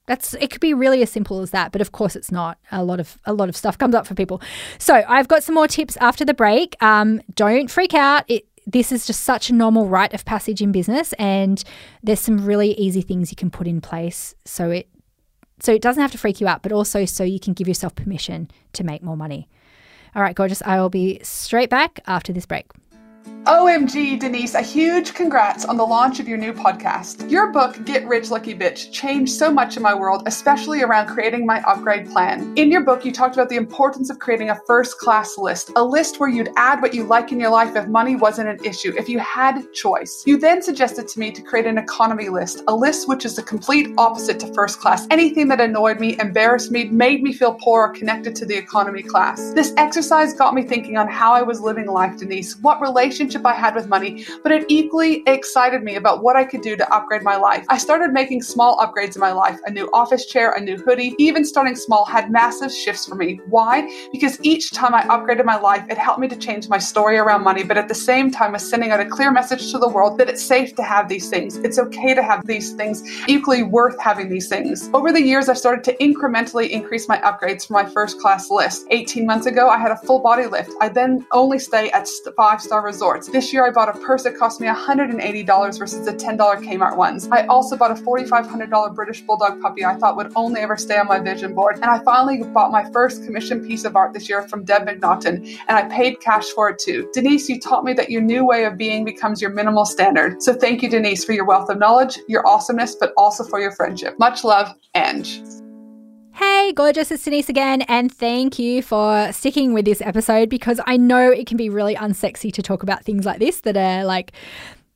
That's 0.05 0.33
it 0.35 0.51
could 0.51 0.61
be 0.61 0.73
really 0.73 1.01
as 1.01 1.09
simple 1.09 1.39
as 1.39 1.51
that, 1.51 1.71
but 1.71 1.81
of 1.81 1.91
course 1.91 2.15
it's 2.15 2.31
not. 2.31 2.57
A 2.71 2.83
lot 2.83 2.99
of 2.99 3.17
a 3.25 3.33
lot 3.33 3.49
of 3.49 3.55
stuff 3.55 3.77
comes 3.77 3.95
up 3.95 4.05
for 4.05 4.13
people. 4.13 4.41
So 4.77 5.03
I've 5.07 5.29
got 5.29 5.43
some 5.43 5.55
more 5.55 5.67
tips 5.67 5.97
after 5.97 6.25
the 6.25 6.33
break. 6.33 6.75
Um, 6.83 7.21
don't 7.33 7.71
freak 7.71 7.93
out. 7.93 8.25
It, 8.27 8.45
this 8.67 8.91
is 8.91 9.05
just 9.05 9.21
such 9.21 9.49
a 9.49 9.53
normal 9.53 9.87
rite 9.87 10.13
of 10.13 10.25
passage 10.25 10.61
in 10.61 10.71
business, 10.71 11.13
and 11.13 11.63
there's 12.03 12.19
some 12.19 12.45
really 12.45 12.73
easy 12.73 13.01
things 13.01 13.31
you 13.31 13.35
can 13.37 13.49
put 13.49 13.65
in 13.65 13.81
place 13.81 14.35
so 14.45 14.71
it 14.71 14.89
so 15.63 15.73
it 15.73 15.81
doesn't 15.81 16.01
have 16.01 16.11
to 16.11 16.17
freak 16.17 16.41
you 16.41 16.47
out, 16.47 16.61
but 16.61 16.73
also 16.73 17.05
so 17.05 17.23
you 17.23 17.39
can 17.39 17.53
give 17.53 17.69
yourself 17.69 17.95
permission 17.95 18.51
to 18.73 18.83
make 18.83 19.01
more 19.01 19.15
money. 19.15 19.47
All 20.13 20.21
right, 20.21 20.35
gorgeous. 20.35 20.61
I 20.61 20.79
will 20.79 20.89
be 20.89 21.19
straight 21.23 21.69
back 21.69 22.01
after 22.05 22.33
this 22.33 22.45
break. 22.45 22.65
OMG, 23.45 24.17
Denise, 24.17 24.55
a 24.55 24.61
huge 24.61 25.13
congrats 25.13 25.65
on 25.65 25.75
the 25.75 25.85
launch 25.85 26.21
of 26.21 26.29
your 26.29 26.37
new 26.37 26.53
podcast. 26.53 27.29
Your 27.29 27.51
book, 27.51 27.77
Get 27.83 28.07
Rich 28.07 28.31
Lucky 28.31 28.55
Bitch, 28.55 28.91
changed 28.91 29.33
so 29.33 29.51
much 29.51 29.75
in 29.75 29.83
my 29.83 29.93
world, 29.93 30.23
especially 30.27 30.81
around 30.81 31.07
creating 31.07 31.45
my 31.45 31.61
upgrade 31.63 32.09
plan. 32.09 32.53
In 32.55 32.71
your 32.71 32.85
book, 32.85 33.03
you 33.03 33.11
talked 33.11 33.35
about 33.35 33.49
the 33.49 33.57
importance 33.57 34.09
of 34.09 34.19
creating 34.19 34.49
a 34.49 34.59
first 34.65 34.97
class 34.97 35.37
list, 35.37 35.71
a 35.75 35.83
list 35.83 36.21
where 36.21 36.29
you'd 36.29 36.51
add 36.55 36.81
what 36.81 36.93
you 36.93 37.03
like 37.03 37.33
in 37.33 37.39
your 37.39 37.49
life 37.49 37.75
if 37.75 37.85
money 37.87 38.15
wasn't 38.15 38.47
an 38.47 38.63
issue, 38.63 38.93
if 38.97 39.09
you 39.09 39.19
had 39.19 39.61
choice. 39.73 40.23
You 40.25 40.37
then 40.37 40.61
suggested 40.61 41.09
to 41.09 41.19
me 41.19 41.31
to 41.31 41.41
create 41.41 41.65
an 41.65 41.77
economy 41.77 42.29
list, 42.29 42.63
a 42.69 42.75
list 42.75 43.09
which 43.09 43.25
is 43.25 43.35
the 43.35 43.43
complete 43.43 43.93
opposite 43.97 44.39
to 44.39 44.53
first 44.53 44.79
class. 44.79 45.05
Anything 45.11 45.49
that 45.49 45.59
annoyed 45.59 45.99
me, 45.99 46.17
embarrassed 46.17 46.71
me, 46.71 46.85
made 46.85 47.21
me 47.21 47.33
feel 47.33 47.55
poor 47.55 47.81
or 47.81 47.89
connected 47.89 48.37
to 48.37 48.45
the 48.45 48.55
economy 48.55 49.03
class. 49.03 49.51
This 49.53 49.73
exercise 49.75 50.33
got 50.33 50.53
me 50.53 50.63
thinking 50.63 50.95
on 50.95 51.09
how 51.09 51.33
I 51.33 51.41
was 51.41 51.59
living 51.59 51.87
life, 51.87 52.17
Denise. 52.17 52.57
What 52.59 52.79
relationship 52.79 53.12
relationship 53.13 53.45
I 53.45 53.53
had 53.53 53.75
with 53.75 53.87
money, 53.87 54.25
but 54.41 54.51
it 54.51 54.65
equally 54.69 55.21
excited 55.27 55.83
me 55.83 55.95
about 55.95 56.23
what 56.23 56.35
I 56.35 56.43
could 56.43 56.61
do 56.61 56.75
to 56.75 56.93
upgrade 56.93 57.21
my 57.21 57.35
life. 57.35 57.63
I 57.69 57.77
started 57.77 58.11
making 58.11 58.41
small 58.41 58.77
upgrades 58.77 59.15
in 59.15 59.21
my 59.21 59.31
life 59.31 59.59
a 59.67 59.71
new 59.71 59.87
office 59.93 60.25
chair, 60.25 60.51
a 60.53 60.59
new 60.59 60.77
hoodie, 60.77 61.13
even 61.19 61.45
starting 61.45 61.75
small 61.75 62.05
had 62.05 62.31
massive 62.31 62.71
shifts 62.71 63.05
for 63.05 63.13
me. 63.13 63.39
Why? 63.45 63.87
Because 64.11 64.39
each 64.41 64.71
time 64.71 64.95
I 64.95 65.03
upgraded 65.03 65.45
my 65.45 65.57
life, 65.57 65.85
it 65.89 65.97
helped 65.97 66.21
me 66.21 66.27
to 66.27 66.35
change 66.35 66.69
my 66.69 66.79
story 66.79 67.17
around 67.17 67.43
money, 67.43 67.63
but 67.63 67.77
at 67.77 67.87
the 67.87 67.95
same 67.95 68.31
time 68.31 68.53
was 68.53 68.67
sending 68.67 68.89
out 68.89 68.99
a 68.99 69.05
clear 69.05 69.31
message 69.31 69.71
to 69.71 69.77
the 69.77 69.89
world 69.89 70.17
that 70.17 70.29
it's 70.29 70.43
safe 70.43 70.75
to 70.75 70.83
have 70.83 71.07
these 71.07 71.29
things. 71.29 71.57
It's 71.57 71.77
okay 71.77 72.15
to 72.15 72.23
have 72.23 72.47
these 72.47 72.73
things, 72.73 73.03
equally 73.27 73.61
worth 73.61 73.99
having 73.99 74.29
these 74.29 74.49
things. 74.49 74.89
Over 74.93 75.11
the 75.11 75.21
years, 75.21 75.49
I've 75.49 75.59
started 75.59 75.83
to 75.85 75.95
incrementally 75.97 76.69
increase 76.69 77.07
my 77.07 77.19
upgrades 77.19 77.67
for 77.67 77.73
my 77.73 77.85
first 77.85 78.19
class 78.19 78.49
list. 78.49 78.87
18 78.89 79.27
months 79.27 79.45
ago, 79.45 79.69
I 79.69 79.77
had 79.77 79.91
a 79.91 79.97
full 79.97 80.19
body 80.19 80.47
lift. 80.47 80.71
I 80.81 80.89
then 80.89 81.25
only 81.31 81.59
stay 81.59 81.91
at 81.91 82.07
five 82.35 82.59
star 82.59 82.83
resorts. 82.83 83.02
This 83.31 83.51
year, 83.51 83.65
I 83.65 83.71
bought 83.71 83.93
a 83.93 83.99
purse 83.99 84.23
that 84.23 84.37
cost 84.37 84.61
me 84.61 84.67
$180 84.67 85.79
versus 85.79 86.05
the 86.05 86.13
$10 86.13 86.37
Kmart 86.37 86.95
ones. 86.95 87.27
I 87.31 87.45
also 87.47 87.75
bought 87.75 87.91
a 87.91 88.01
$4,500 88.01 88.95
British 88.95 89.21
Bulldog 89.21 89.61
puppy 89.61 89.83
I 89.83 89.95
thought 89.95 90.15
would 90.15 90.31
only 90.37 90.61
ever 90.61 90.77
stay 90.77 90.97
on 90.97 91.07
my 91.07 91.19
vision 91.19 91.53
board. 91.53 91.75
And 91.75 91.85
I 91.85 91.99
finally 91.99 92.43
bought 92.43 92.71
my 92.71 92.89
first 92.91 93.25
commission 93.25 93.67
piece 93.67 93.83
of 93.83 93.97
art 93.97 94.13
this 94.13 94.29
year 94.29 94.47
from 94.47 94.63
Deb 94.63 94.87
McNaughton, 94.87 95.59
and 95.67 95.77
I 95.77 95.83
paid 95.89 96.21
cash 96.21 96.45
for 96.55 96.69
it 96.69 96.79
too. 96.79 97.09
Denise, 97.13 97.49
you 97.49 97.59
taught 97.59 97.83
me 97.83 97.91
that 97.93 98.09
your 98.09 98.21
new 98.21 98.45
way 98.45 98.63
of 98.63 98.77
being 98.77 99.03
becomes 99.03 99.41
your 99.41 99.51
minimal 99.51 99.85
standard. 99.85 100.41
So 100.41 100.53
thank 100.53 100.81
you, 100.81 100.89
Denise, 100.89 101.25
for 101.25 101.33
your 101.33 101.45
wealth 101.45 101.69
of 101.69 101.79
knowledge, 101.79 102.19
your 102.29 102.47
awesomeness, 102.47 102.95
but 102.95 103.11
also 103.17 103.43
for 103.43 103.59
your 103.59 103.71
friendship. 103.71 104.17
Much 104.17 104.43
love, 104.45 104.73
Ange. 104.95 105.41
Hey, 106.35 106.73
gorgeous, 106.73 107.11
it's 107.11 107.23
Denise 107.23 107.47
again, 107.47 107.83
and 107.83 108.11
thank 108.11 108.57
you 108.57 108.81
for 108.81 109.31
sticking 109.31 109.71
with 109.71 109.85
this 109.85 110.01
episode 110.01 110.49
because 110.49 110.79
I 110.87 110.97
know 110.97 111.29
it 111.29 111.45
can 111.45 111.57
be 111.57 111.69
really 111.69 111.93
unsexy 111.93 112.51
to 112.53 112.63
talk 112.63 112.81
about 112.81 113.05
things 113.05 113.23
like 113.23 113.37
this 113.37 113.61
that 113.61 113.77
are 113.77 114.03
like 114.03 114.31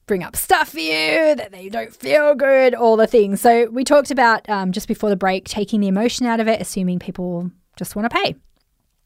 bring 0.08 0.24
up 0.24 0.36
stuff 0.36 0.70
for 0.70 0.79
you, 0.79 1.36
that 1.36 1.51
they 1.51 1.70
don't 1.70 1.96
feel 1.96 2.34
good, 2.34 2.74
all 2.74 2.98
the 2.98 3.06
things. 3.06 3.39
So, 3.39 3.70
we 3.70 3.84
talked 3.84 4.10
about 4.10 4.50
um, 4.50 4.72
just 4.72 4.88
before 4.88 5.12
the 5.12 5.15
break 5.15 5.46
taking 5.46 5.79
the 5.79 5.88
emotion 5.88 6.25
out 6.25 6.39
of 6.39 6.48
it, 6.48 6.60
assuming 6.60 6.98
people 6.98 7.51
just 7.75 7.96
want 7.96 8.10
to 8.10 8.17
pay. 8.17 8.36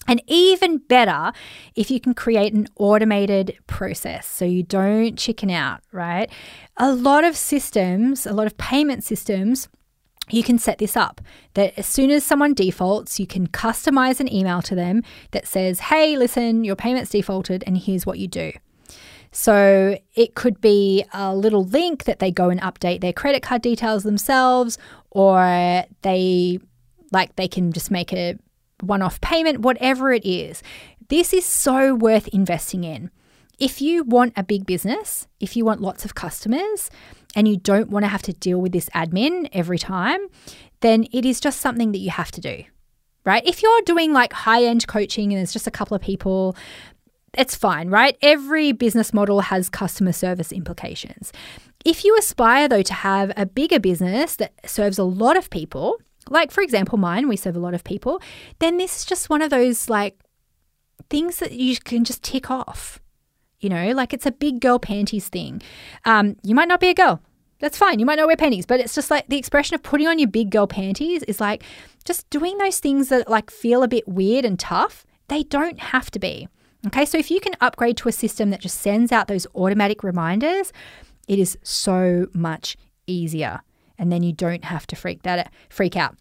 And 0.07 0.23
even 0.27 0.77
better 0.77 1.33
if 1.75 1.91
you 1.91 1.99
can 1.99 2.13
create 2.13 2.53
an 2.53 2.67
automated 2.77 3.57
process 3.67 4.25
so 4.25 4.45
you 4.45 4.63
don't 4.63 5.17
chicken 5.17 5.49
out, 5.49 5.81
right? 5.91 6.31
A 6.77 6.93
lot 6.93 7.25
of 7.25 7.35
systems, 7.35 8.25
a 8.25 8.31
lot 8.31 8.47
of 8.47 8.57
payment 8.57 9.03
systems, 9.03 9.67
you 10.33 10.43
can 10.43 10.57
set 10.57 10.77
this 10.77 10.95
up 10.95 11.21
that 11.53 11.73
as 11.77 11.85
soon 11.85 12.11
as 12.11 12.23
someone 12.23 12.53
defaults, 12.53 13.19
you 13.19 13.27
can 13.27 13.47
customize 13.47 14.19
an 14.19 14.31
email 14.31 14.61
to 14.61 14.75
them 14.75 15.03
that 15.31 15.47
says, 15.47 15.79
hey, 15.79 16.17
listen, 16.17 16.63
your 16.63 16.75
payment's 16.75 17.11
defaulted 17.11 17.63
and 17.67 17.77
here's 17.77 18.05
what 18.05 18.19
you 18.19 18.27
do. 18.27 18.51
So 19.31 19.97
it 20.13 20.35
could 20.35 20.59
be 20.59 21.05
a 21.13 21.33
little 21.35 21.63
link 21.63 22.03
that 22.03 22.19
they 22.19 22.31
go 22.31 22.49
and 22.49 22.59
update 22.61 23.01
their 23.01 23.13
credit 23.13 23.41
card 23.41 23.61
details 23.61 24.03
themselves, 24.03 24.77
or 25.09 25.85
they 26.01 26.59
like 27.11 27.35
they 27.37 27.47
can 27.47 27.71
just 27.71 27.91
make 27.91 28.11
a 28.13 28.37
one 28.81 29.01
off 29.01 29.21
payment, 29.21 29.59
whatever 29.59 30.11
it 30.11 30.25
is. 30.25 30.61
This 31.07 31.33
is 31.33 31.45
so 31.45 31.95
worth 31.95 32.27
investing 32.29 32.83
in. 32.83 33.09
If 33.59 33.81
you 33.81 34.03
want 34.03 34.33
a 34.35 34.43
big 34.43 34.65
business, 34.65 35.27
if 35.39 35.55
you 35.55 35.65
want 35.65 35.81
lots 35.81 36.05
of 36.05 36.15
customers, 36.15 36.89
and 37.35 37.47
you 37.47 37.57
don't 37.57 37.89
want 37.89 38.03
to 38.03 38.09
have 38.09 38.21
to 38.23 38.33
deal 38.33 38.59
with 38.59 38.71
this 38.71 38.89
admin 38.89 39.49
every 39.53 39.79
time, 39.79 40.27
then 40.81 41.07
it 41.11 41.25
is 41.25 41.39
just 41.39 41.61
something 41.61 41.91
that 41.91 41.99
you 41.99 42.09
have 42.09 42.31
to 42.31 42.41
do, 42.41 42.63
right? 43.25 43.45
If 43.45 43.61
you're 43.61 43.81
doing 43.83 44.13
like 44.13 44.33
high 44.33 44.63
end 44.63 44.87
coaching 44.87 45.31
and 45.31 45.37
there's 45.37 45.53
just 45.53 45.67
a 45.67 45.71
couple 45.71 45.95
of 45.95 46.01
people, 46.01 46.55
it's 47.33 47.55
fine, 47.55 47.89
right? 47.89 48.17
Every 48.21 48.71
business 48.71 49.13
model 49.13 49.41
has 49.41 49.69
customer 49.69 50.11
service 50.11 50.51
implications. 50.51 51.31
If 51.85 52.03
you 52.03 52.15
aspire, 52.17 52.67
though, 52.67 52.83
to 52.83 52.93
have 52.93 53.31
a 53.37 53.45
bigger 53.45 53.79
business 53.79 54.35
that 54.35 54.53
serves 54.69 54.99
a 54.99 55.03
lot 55.03 55.37
of 55.37 55.49
people, 55.49 55.99
like 56.29 56.51
for 56.51 56.61
example, 56.61 56.97
mine, 56.97 57.27
we 57.27 57.37
serve 57.37 57.55
a 57.55 57.59
lot 57.59 57.73
of 57.73 57.83
people, 57.83 58.21
then 58.59 58.77
this 58.77 58.97
is 58.97 59.05
just 59.05 59.29
one 59.29 59.41
of 59.41 59.49
those 59.49 59.89
like 59.89 60.19
things 61.09 61.37
that 61.37 61.53
you 61.53 61.77
can 61.77 62.03
just 62.03 62.23
tick 62.23 62.51
off. 62.51 62.99
You 63.61 63.69
know, 63.69 63.91
like 63.91 64.13
it's 64.13 64.25
a 64.25 64.31
big 64.31 64.59
girl 64.59 64.79
panties 64.79 65.29
thing. 65.29 65.61
Um, 66.03 66.35
you 66.43 66.55
might 66.55 66.67
not 66.67 66.79
be 66.79 66.89
a 66.89 66.93
girl. 66.93 67.21
That's 67.59 67.77
fine. 67.77 67.99
You 67.99 68.07
might 68.07 68.15
not 68.15 68.25
wear 68.25 68.35
panties, 68.35 68.65
but 68.65 68.79
it's 68.79 68.95
just 68.95 69.11
like 69.11 69.27
the 69.27 69.37
expression 69.37 69.75
of 69.75 69.83
putting 69.83 70.07
on 70.07 70.17
your 70.17 70.27
big 70.27 70.49
girl 70.49 70.65
panties 70.65 71.21
is 71.23 71.39
like 71.39 71.63
just 72.03 72.27
doing 72.31 72.57
those 72.57 72.79
things 72.79 73.09
that 73.09 73.29
like 73.29 73.51
feel 73.51 73.83
a 73.83 73.87
bit 73.87 74.07
weird 74.07 74.45
and 74.45 74.59
tough. 74.59 75.05
They 75.27 75.43
don't 75.43 75.79
have 75.79 76.09
to 76.11 76.19
be. 76.19 76.49
Okay, 76.87 77.05
so 77.05 77.19
if 77.19 77.29
you 77.29 77.39
can 77.39 77.53
upgrade 77.61 77.97
to 77.97 78.09
a 78.09 78.11
system 78.11 78.49
that 78.49 78.61
just 78.61 78.79
sends 78.79 79.11
out 79.11 79.27
those 79.27 79.45
automatic 79.53 80.03
reminders, 80.03 80.73
it 81.27 81.37
is 81.37 81.55
so 81.61 82.27
much 82.33 82.75
easier. 83.05 83.61
And 83.99 84.11
then 84.11 84.23
you 84.23 84.33
don't 84.33 84.65
have 84.65 84.87
to 84.87 84.95
freak 84.95 85.21
that 85.21 85.51
freak 85.69 85.95
out. 85.95 86.17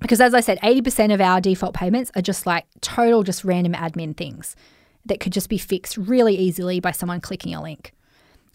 Because 0.00 0.22
as 0.22 0.32
I 0.32 0.40
said, 0.40 0.58
80% 0.60 1.12
of 1.12 1.20
our 1.20 1.40
default 1.42 1.74
payments 1.74 2.10
are 2.16 2.22
just 2.22 2.46
like 2.46 2.64
total 2.80 3.22
just 3.22 3.44
random 3.44 3.74
admin 3.74 4.16
things 4.16 4.56
that 5.08 5.20
could 5.20 5.32
just 5.32 5.48
be 5.48 5.58
fixed 5.58 5.96
really 5.96 6.36
easily 6.36 6.80
by 6.80 6.92
someone 6.92 7.20
clicking 7.20 7.54
a 7.54 7.62
link. 7.62 7.92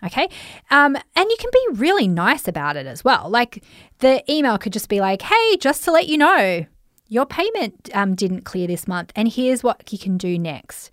Okay. 0.04 0.28
Um, 0.70 0.98
and 1.16 1.30
you 1.30 1.38
can 1.40 1.50
be 1.52 1.80
really 1.80 2.08
nice 2.08 2.48
about 2.48 2.76
it 2.76 2.86
as 2.86 3.04
well. 3.04 3.30
Like 3.30 3.64
the 4.00 4.24
email 4.32 4.58
could 4.58 4.74
just 4.74 4.90
be 4.90 5.00
like, 5.00 5.22
hey, 5.22 5.58
just 5.58 5.84
to 5.86 5.92
let 5.92 6.08
you 6.08 6.18
know, 6.18 6.66
your 7.08 7.26
payment 7.26 7.90
um, 7.94 8.16
didn't 8.16 8.42
clear 8.42 8.68
this 8.68 8.88
month, 8.88 9.12
and 9.16 9.28
here's 9.28 9.64
what 9.64 9.92
you 9.94 10.00
can 10.00 10.18
do 10.18 10.38
next. 10.40 10.90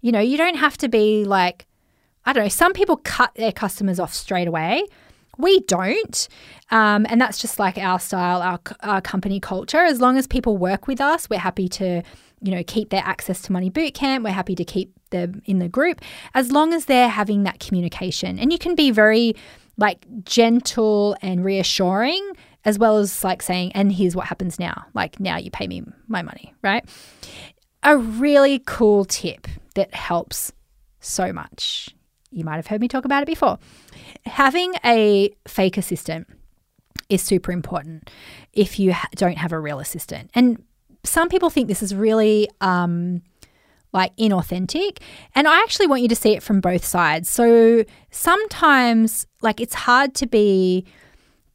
You 0.00 0.12
know, 0.12 0.20
you 0.20 0.36
don't 0.36 0.56
have 0.56 0.78
to 0.78 0.88
be 0.88 1.24
like, 1.24 1.66
I 2.24 2.32
don't 2.32 2.44
know, 2.44 2.48
some 2.48 2.72
people 2.72 2.96
cut 2.98 3.34
their 3.34 3.52
customers 3.52 3.98
off 3.98 4.14
straight 4.14 4.48
away. 4.48 4.86
We 5.36 5.60
don't. 5.60 6.28
Um, 6.70 7.06
and 7.08 7.20
that's 7.20 7.38
just 7.38 7.58
like 7.58 7.76
our 7.76 7.98
style, 7.98 8.40
our, 8.40 8.60
our 8.80 9.00
company 9.00 9.40
culture. 9.40 9.78
As 9.78 10.00
long 10.00 10.16
as 10.16 10.26
people 10.26 10.56
work 10.56 10.86
with 10.86 11.00
us, 11.00 11.28
we're 11.28 11.38
happy 11.38 11.68
to 11.70 12.02
you 12.44 12.50
know, 12.50 12.62
keep 12.66 12.90
their 12.90 13.02
access 13.02 13.40
to 13.40 13.52
money 13.52 13.70
bootcamp. 13.70 14.22
We're 14.22 14.30
happy 14.30 14.54
to 14.54 14.64
keep 14.64 14.92
them 15.08 15.40
in 15.46 15.60
the 15.60 15.68
group 15.68 16.02
as 16.34 16.52
long 16.52 16.74
as 16.74 16.84
they're 16.84 17.08
having 17.08 17.44
that 17.44 17.58
communication. 17.58 18.38
And 18.38 18.52
you 18.52 18.58
can 18.58 18.74
be 18.74 18.90
very 18.90 19.34
like 19.78 20.06
gentle 20.24 21.16
and 21.22 21.42
reassuring 21.42 22.32
as 22.66 22.78
well 22.78 22.98
as 22.98 23.24
like 23.24 23.40
saying, 23.40 23.72
and 23.72 23.90
here's 23.90 24.14
what 24.14 24.26
happens 24.26 24.58
now. 24.58 24.84
Like 24.92 25.18
now 25.18 25.38
you 25.38 25.50
pay 25.50 25.66
me 25.66 25.84
my 26.06 26.20
money, 26.20 26.54
right? 26.62 26.84
A 27.82 27.96
really 27.96 28.62
cool 28.66 29.06
tip 29.06 29.48
that 29.74 29.94
helps 29.94 30.52
so 31.00 31.32
much. 31.32 31.94
You 32.30 32.44
might 32.44 32.56
have 32.56 32.66
heard 32.66 32.80
me 32.82 32.88
talk 32.88 33.06
about 33.06 33.22
it 33.22 33.26
before. 33.26 33.58
Having 34.26 34.74
a 34.84 35.34
fake 35.48 35.78
assistant 35.78 36.28
is 37.08 37.22
super 37.22 37.52
important 37.52 38.10
if 38.52 38.78
you 38.78 38.94
don't 39.14 39.38
have 39.38 39.52
a 39.52 39.58
real 39.58 39.80
assistant. 39.80 40.30
And 40.34 40.62
some 41.04 41.28
people 41.28 41.50
think 41.50 41.68
this 41.68 41.82
is 41.82 41.94
really 41.94 42.48
um, 42.60 43.22
like 43.92 44.14
inauthentic. 44.16 44.98
And 45.34 45.46
I 45.46 45.60
actually 45.60 45.86
want 45.86 46.02
you 46.02 46.08
to 46.08 46.16
see 46.16 46.32
it 46.32 46.42
from 46.42 46.60
both 46.60 46.84
sides. 46.84 47.28
So 47.28 47.84
sometimes, 48.10 49.26
like, 49.40 49.60
it's 49.60 49.74
hard 49.74 50.14
to 50.16 50.26
be 50.26 50.84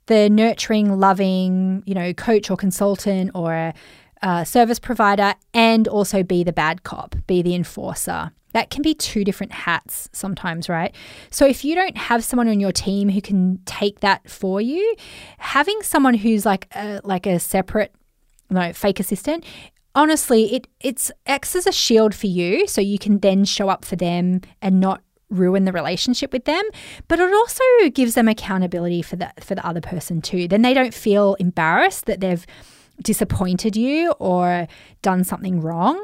the 0.08 0.30
nurturing, 0.30 1.00
loving, 1.00 1.84
you 1.86 1.94
know, 1.94 2.14
coach 2.14 2.50
or 2.50 2.58
consultant 2.58 3.32
or 3.36 3.74
a 4.22 4.46
service 4.46 4.80
provider 4.80 5.34
and 5.54 5.88
also 5.88 6.24
be 6.24 6.44
the 6.44 6.52
bad 6.52 6.84
cop, 6.84 7.16
be 7.28 7.42
the 7.42 7.56
enforcer. 7.56 8.32
That 8.54 8.72
can 8.72 8.82
be 8.82 8.96
two 8.96 9.24
different 9.24 9.52
hats 9.52 10.10
sometimes, 10.12 10.68
right? 10.68 10.96
So 11.30 11.46
if 11.46 11.64
you 11.64 11.76
don't 11.76 11.96
have 11.96 12.24
someone 12.24 12.50
on 12.50 12.60
your 12.60 12.72
team 12.72 13.10
who 13.10 13.22
can 13.22 13.60
take 13.66 14.00
that 14.00 14.28
for 14.28 14.60
you, 14.60 14.96
having 15.38 15.80
someone 15.84 16.16
who's 16.16 16.46
like 16.46 16.68
a, 16.76 17.00
like 17.04 17.28
a 17.28 17.40
separate 17.40 17.94
no 18.50 18.74
fake 18.74 19.00
assistant. 19.00 19.44
Honestly 19.96 20.54
it 20.56 20.68
it's 20.80 21.12
acts 21.26 21.56
as 21.56 21.68
a 21.68 21.72
shield 21.72 22.14
for 22.14 22.28
you 22.28 22.68
so 22.68 22.82
you 22.82 23.00
can 23.00 23.20
then 23.20 23.46
show 23.46 23.70
up 23.70 23.84
for 23.86 23.96
them 23.96 24.42
and 24.62 24.80
not 24.80 25.02
ruin 25.30 25.66
the 25.66 25.72
relationship 25.72 26.34
with 26.34 26.46
them. 26.46 26.64
But 27.08 27.20
it 27.20 27.34
also 27.34 27.64
gives 27.94 28.16
them 28.16 28.28
accountability 28.28 29.02
for 29.02 29.16
the 29.16 29.32
for 29.40 29.56
the 29.56 29.66
other 29.66 29.82
person 29.82 30.22
too. 30.22 30.48
Then 30.48 30.62
they 30.62 30.74
don't 30.74 30.94
feel 30.94 31.36
embarrassed 31.36 32.06
that 32.06 32.20
they've 32.20 32.46
disappointed 33.02 33.76
you 33.76 34.12
or 34.20 34.68
done 35.02 35.24
something 35.24 35.62
wrong. 35.62 35.98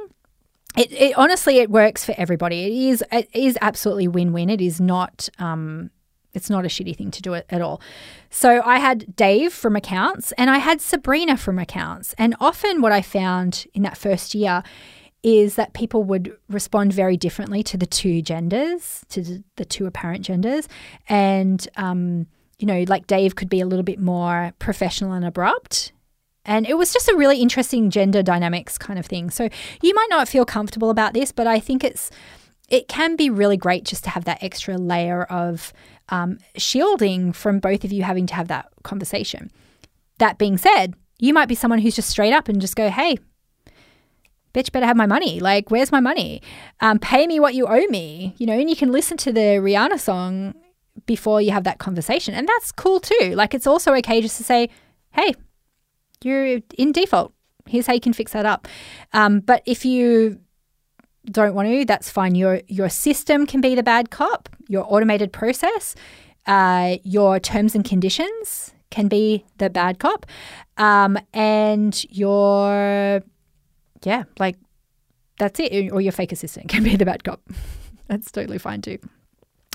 It, 0.78 0.92
it 0.92 1.18
honestly 1.18 1.58
it 1.60 1.70
works 1.70 2.04
for 2.06 2.14
everybody. 2.18 2.66
It 2.66 2.90
is 2.90 3.04
it 3.12 3.30
is 3.34 3.58
absolutely 3.62 4.08
win-win. 4.08 4.50
It 4.50 4.62
is 4.62 4.80
not 4.82 5.30
um 5.40 5.90
it's 6.36 6.50
not 6.50 6.66
a 6.66 6.68
shitty 6.68 6.96
thing 6.96 7.12
to 7.12 7.22
do 7.22 7.34
it 7.34 7.46
at 7.50 7.62
all. 7.62 7.82
So 8.30 8.62
I 8.64 8.80
had 8.80 9.16
Dave 9.16 9.54
from 9.54 9.76
accounts 9.76 10.32
and 10.34 10.50
I 10.50 10.58
had 10.58 10.82
Sabrina 10.82 11.38
from 11.38 11.58
accounts. 11.58 12.14
And 12.18 12.36
often 12.40 12.82
what 12.82 12.92
I 12.92 13.02
found 13.02 13.66
in 13.74 13.82
that 13.84 13.98
first 13.98 14.36
year 14.36 14.62
is 15.24 15.56
that 15.56 15.74
people 15.74 16.04
would 16.04 16.38
respond 16.50 16.94
very 16.94 17.18
differently 17.18 17.64
to 17.64 17.78
the 17.78 17.88
two 17.88 18.22
genders, 18.22 19.04
to 19.10 19.44
the 19.56 19.66
two 19.66 19.88
apparent 19.88 20.24
genders. 20.24 20.68
And, 21.10 21.68
um, 21.78 22.28
you 22.60 22.68
know, 22.68 22.86
like 22.88 23.08
Dave 23.08 23.36
could 23.36 23.50
be 23.50 23.60
a 23.60 23.66
little 23.66 23.84
bit 23.84 24.00
more 24.00 24.54
professional 24.60 25.14
and 25.14 25.26
abrupt. 25.26 25.94
And 26.46 26.68
it 26.68 26.78
was 26.78 26.94
just 26.94 27.10
a 27.10 27.16
really 27.16 27.42
interesting 27.42 27.90
gender 27.90 28.22
dynamics 28.22 28.78
kind 28.78 29.00
of 29.00 29.06
thing. 29.08 29.32
So 29.32 29.50
you 29.82 29.96
might 29.96 30.10
not 30.12 30.30
feel 30.30 30.46
comfortable 30.46 30.92
about 30.92 31.14
this, 31.14 31.32
but 31.32 31.48
I 31.48 31.60
think 31.60 31.84
it's 31.84 32.12
it 32.70 32.88
can 32.88 33.16
be 33.16 33.30
really 33.30 33.58
great 33.58 33.84
just 33.84 34.04
to 34.04 34.10
have 34.12 34.26
that 34.26 34.42
extra 34.42 34.78
layer 34.78 35.24
of 35.24 35.74
um, 36.10 36.38
shielding 36.58 37.34
from 37.34 37.60
both 37.60 37.84
of 37.84 37.92
you 37.92 38.04
having 38.04 38.28
to 38.28 38.36
have 38.36 38.48
that 38.48 38.70
conversation. 38.84 39.52
That 40.18 40.38
being 40.38 40.58
said, 40.58 40.94
you 41.20 41.34
might 41.34 41.48
be 41.48 41.56
someone 41.56 41.80
who's 41.80 41.96
just 41.96 42.10
straight 42.10 42.34
up 42.34 42.48
and 42.48 42.62
just 42.62 42.76
go, 42.76 42.90
hey, 42.90 43.18
bitch, 44.54 44.72
better 44.72 44.86
have 44.86 44.98
my 44.98 45.06
money. 45.06 45.40
Like, 45.40 45.72
where's 45.72 45.92
my 45.92 46.00
money? 46.00 46.42
Um, 46.80 47.00
pay 47.00 47.28
me 47.28 47.40
what 47.40 47.56
you 47.56 47.68
owe 47.68 47.88
me, 47.88 48.36
you 48.38 48.46
know, 48.46 48.58
and 48.58 48.70
you 48.70 48.76
can 48.76 48.92
listen 48.92 49.18
to 49.18 49.34
the 49.34 49.60
Rihanna 49.60 50.00
song 50.00 50.56
before 51.06 51.42
you 51.42 51.52
have 51.52 51.66
that 51.66 51.78
conversation. 51.78 52.34
And 52.34 52.48
that's 52.48 52.72
cool 52.72 53.00
too. 53.00 53.34
Like, 53.36 53.54
it's 53.54 53.68
also 53.68 53.94
okay 53.96 54.22
just 54.22 54.38
to 54.38 54.44
say, 54.44 54.70
hey, 55.12 55.34
you're 56.24 56.60
in 56.78 56.92
default. 56.92 57.34
Here's 57.68 57.88
how 57.88 57.94
you 57.94 58.00
can 58.00 58.14
fix 58.14 58.32
that 58.34 58.46
up. 58.46 58.68
Um, 59.12 59.40
but 59.40 59.62
if 59.66 59.86
you 59.86 60.40
don't 61.26 61.54
want 61.54 61.70
to, 61.70 61.86
that's 61.86 62.10
fine. 62.10 62.36
Your 62.36 62.62
your 62.68 62.90
system 62.90 63.46
can 63.46 63.62
be 63.62 63.76
the 63.76 63.84
bad 63.84 64.10
cop. 64.10 64.50
Your 64.68 64.86
automated 64.88 65.32
process, 65.32 65.96
uh, 66.46 66.98
your 67.04 67.40
terms 67.40 67.76
and 67.76 67.84
conditions 67.86 68.74
can 68.90 69.08
be 69.08 69.46
the 69.58 69.70
bad 69.70 70.00
cop, 70.00 70.26
um, 70.78 71.18
and 71.34 72.06
your 72.10 73.22
yeah, 74.04 74.24
like 74.40 74.58
that's 75.40 75.60
it. 75.60 75.92
Or 75.92 76.02
your 76.02 76.12
fake 76.12 76.32
assistant 76.32 76.70
can 76.70 76.84
be 76.84 76.96
the 76.96 77.06
bad 77.06 77.24
cop. 77.24 77.42
that's 78.08 78.32
totally 78.32 78.58
fine 78.58 78.82
too. 78.82 78.98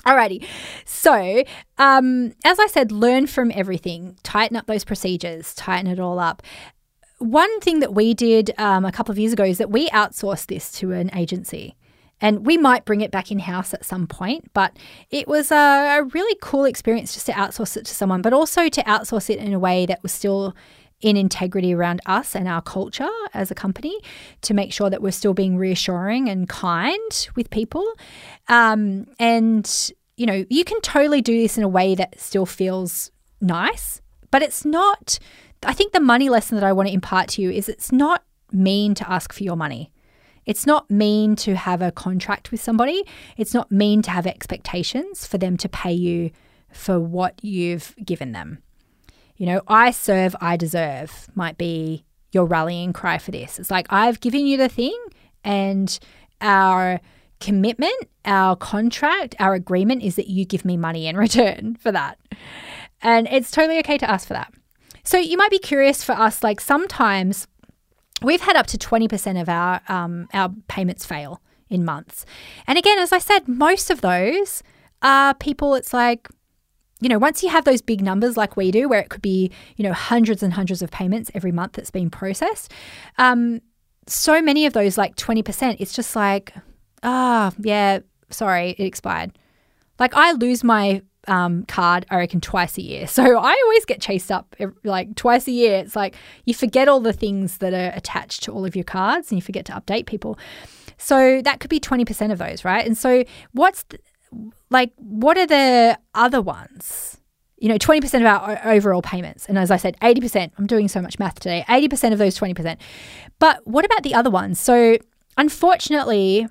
Alrighty. 0.05 0.43
So, 0.83 1.43
um, 1.77 2.33
as 2.43 2.59
I 2.59 2.65
said, 2.65 2.91
learn 2.91 3.27
from 3.27 3.51
everything, 3.53 4.17
tighten 4.23 4.57
up 4.57 4.65
those 4.65 4.83
procedures, 4.83 5.53
tighten 5.53 5.85
it 5.85 5.99
all 5.99 6.17
up 6.17 6.41
one 7.21 7.59
thing 7.59 7.79
that 7.79 7.93
we 7.93 8.13
did 8.13 8.51
um, 8.57 8.83
a 8.83 8.91
couple 8.91 9.11
of 9.11 9.19
years 9.19 9.33
ago 9.33 9.43
is 9.43 9.59
that 9.59 9.69
we 9.69 9.89
outsourced 9.89 10.47
this 10.47 10.71
to 10.73 10.91
an 10.91 11.11
agency. 11.15 11.75
And 12.19 12.45
we 12.45 12.55
might 12.57 12.85
bring 12.85 13.01
it 13.01 13.09
back 13.09 13.31
in 13.31 13.39
house 13.39 13.73
at 13.73 13.83
some 13.83 14.05
point, 14.05 14.51
but 14.53 14.77
it 15.09 15.27
was 15.27 15.51
a, 15.51 15.55
a, 15.99 16.03
really 16.03 16.37
cool 16.39 16.65
experience 16.65 17.15
just 17.15 17.25
to 17.25 17.31
outsource 17.31 17.75
it 17.77 17.85
to 17.87 17.95
someone, 17.95 18.21
but 18.21 18.31
also 18.31 18.69
to 18.69 18.83
outsource 18.83 19.29
it 19.29 19.39
in 19.39 19.53
a 19.53 19.59
way 19.59 19.87
that 19.87 20.03
was 20.03 20.11
still 20.11 20.55
in 21.01 21.17
integrity 21.17 21.73
around 21.73 21.99
us 22.05 22.35
and 22.35 22.47
our 22.47 22.61
culture 22.61 23.09
as 23.33 23.49
a 23.49 23.55
company 23.55 23.99
to 24.41 24.53
make 24.53 24.71
sure 24.71 24.87
that 24.89 25.01
we're 25.01 25.11
still 25.11 25.33
being 25.33 25.57
reassuring 25.57 26.29
and 26.29 26.47
kind 26.47 27.27
with 27.35 27.49
people. 27.49 27.91
Um, 28.47 29.07
and, 29.17 29.91
you 30.15 30.27
know, 30.27 30.45
you 30.47 30.63
can 30.63 30.79
totally 30.81 31.21
do 31.21 31.41
this 31.41 31.57
in 31.57 31.63
a 31.63 31.67
way 31.67 31.95
that 31.95 32.19
still 32.19 32.45
feels 32.45 33.09
nice, 33.41 33.99
but 34.29 34.43
it's 34.43 34.63
not 34.63 35.17
I 35.63 35.73
think 35.73 35.93
the 35.93 35.99
money 35.99 36.29
lesson 36.29 36.55
that 36.55 36.63
I 36.63 36.73
want 36.73 36.87
to 36.87 36.93
impart 36.93 37.29
to 37.29 37.41
you 37.41 37.51
is 37.51 37.69
it's 37.69 37.91
not 37.91 38.23
mean 38.51 38.95
to 38.95 39.09
ask 39.09 39.31
for 39.31 39.43
your 39.43 39.55
money. 39.55 39.91
It's 40.45 40.65
not 40.65 40.89
mean 40.89 41.35
to 41.37 41.55
have 41.55 41.81
a 41.81 41.91
contract 41.91 42.51
with 42.51 42.61
somebody. 42.61 43.03
It's 43.37 43.53
not 43.53 43.71
mean 43.71 44.01
to 44.03 44.11
have 44.11 44.25
expectations 44.25 45.27
for 45.27 45.37
them 45.37 45.57
to 45.57 45.69
pay 45.69 45.93
you 45.93 46.31
for 46.71 46.99
what 46.99 47.43
you've 47.43 47.95
given 48.03 48.31
them. 48.31 48.63
You 49.37 49.45
know, 49.45 49.61
I 49.67 49.91
serve, 49.91 50.35
I 50.41 50.57
deserve 50.57 51.29
might 51.35 51.57
be 51.57 52.05
your 52.31 52.45
rallying 52.45 52.93
cry 52.93 53.17
for 53.17 53.31
this. 53.31 53.59
It's 53.59 53.71
like, 53.71 53.87
I've 53.89 54.19
given 54.19 54.45
you 54.45 54.57
the 54.57 54.69
thing, 54.69 54.97
and 55.43 55.99
our 56.39 57.01
commitment, 57.39 58.07
our 58.25 58.55
contract, 58.55 59.35
our 59.39 59.53
agreement 59.53 60.03
is 60.03 60.15
that 60.15 60.27
you 60.27 60.45
give 60.45 60.63
me 60.63 60.77
money 60.77 61.07
in 61.07 61.17
return 61.17 61.75
for 61.79 61.91
that. 61.91 62.17
And 63.01 63.27
it's 63.27 63.51
totally 63.51 63.79
okay 63.79 63.97
to 63.97 64.09
ask 64.09 64.27
for 64.27 64.33
that. 64.33 64.53
So 65.03 65.17
you 65.17 65.37
might 65.37 65.51
be 65.51 65.59
curious 65.59 66.03
for 66.03 66.13
us, 66.13 66.43
like 66.43 66.61
sometimes 66.61 67.47
we've 68.21 68.41
had 68.41 68.55
up 68.55 68.67
to 68.67 68.77
20% 68.77 69.41
of 69.41 69.49
our, 69.49 69.81
um, 69.87 70.27
our 70.33 70.49
payments 70.67 71.05
fail 71.05 71.41
in 71.69 71.85
months. 71.85 72.25
And 72.67 72.77
again, 72.77 72.99
as 72.99 73.11
I 73.11 73.17
said, 73.17 73.47
most 73.47 73.89
of 73.89 74.01
those 74.01 74.61
are 75.01 75.33
people, 75.33 75.73
it's 75.75 75.93
like, 75.93 76.27
you 76.99 77.09
know, 77.09 77.17
once 77.17 77.41
you 77.41 77.49
have 77.49 77.65
those 77.65 77.81
big 77.81 78.01
numbers 78.01 78.37
like 78.37 78.55
we 78.55 78.69
do, 78.69 78.87
where 78.87 78.99
it 78.99 79.09
could 79.09 79.23
be, 79.23 79.51
you 79.75 79.83
know, 79.83 79.93
hundreds 79.93 80.43
and 80.43 80.53
hundreds 80.53 80.83
of 80.83 80.91
payments 80.91 81.31
every 81.33 81.51
month 81.51 81.73
that's 81.73 81.89
being 81.89 82.11
processed, 82.11 82.71
um, 83.17 83.61
so 84.05 84.41
many 84.41 84.65
of 84.65 84.73
those, 84.73 84.97
like 84.97 85.15
20%, 85.15 85.77
it's 85.79 85.93
just 85.93 86.15
like, 86.15 86.53
ah, 87.01 87.51
oh, 87.51 87.57
yeah, 87.63 87.99
sorry, 88.29 88.75
it 88.77 88.83
expired. 88.83 89.37
Like 89.99 90.15
I 90.15 90.33
lose 90.33 90.63
my 90.63 91.01
um, 91.27 91.65
card, 91.65 92.05
I 92.09 92.17
reckon, 92.17 92.41
twice 92.41 92.77
a 92.77 92.81
year. 92.81 93.07
So 93.11 93.37
I 93.37 93.61
always 93.65 93.85
get 93.85 94.01
chased 94.01 94.31
up 94.31 94.55
like 94.83 95.15
twice 95.15 95.47
a 95.47 95.51
year. 95.51 95.79
It's 95.79 95.95
like 95.95 96.15
you 96.45 96.53
forget 96.53 96.87
all 96.87 96.99
the 97.01 97.13
things 97.13 97.57
that 97.57 97.73
are 97.73 97.95
attached 97.95 98.43
to 98.43 98.51
all 98.51 98.65
of 98.65 98.75
your 98.75 98.85
cards 98.85 99.31
and 99.31 99.37
you 99.37 99.41
forget 99.41 99.65
to 99.65 99.73
update 99.73 100.05
people. 100.05 100.39
So 100.97 101.41
that 101.41 101.59
could 101.59 101.69
be 101.69 101.79
20% 101.79 102.31
of 102.31 102.37
those, 102.37 102.63
right? 102.63 102.85
And 102.85 102.97
so 102.97 103.23
what's 103.51 103.83
the, 103.83 103.99
like, 104.69 104.93
what 104.95 105.37
are 105.37 105.45
the 105.45 105.99
other 106.15 106.41
ones? 106.41 107.17
You 107.57 107.69
know, 107.69 107.77
20% 107.77 108.13
of 108.21 108.25
our 108.25 108.59
overall 108.65 109.01
payments. 109.01 109.45
And 109.47 109.57
as 109.57 109.71
I 109.71 109.77
said, 109.77 109.97
80%, 109.99 110.51
I'm 110.57 110.67
doing 110.67 110.87
so 110.87 111.01
much 111.01 111.19
math 111.19 111.35
today, 111.35 111.65
80% 111.67 112.13
of 112.13 112.17
those 112.17 112.39
20%. 112.39 112.77
But 113.39 113.65
what 113.67 113.85
about 113.85 114.03
the 114.03 114.15
other 114.15 114.29
ones? 114.29 114.59
So 114.59 114.97
unfortunately, 115.37 116.47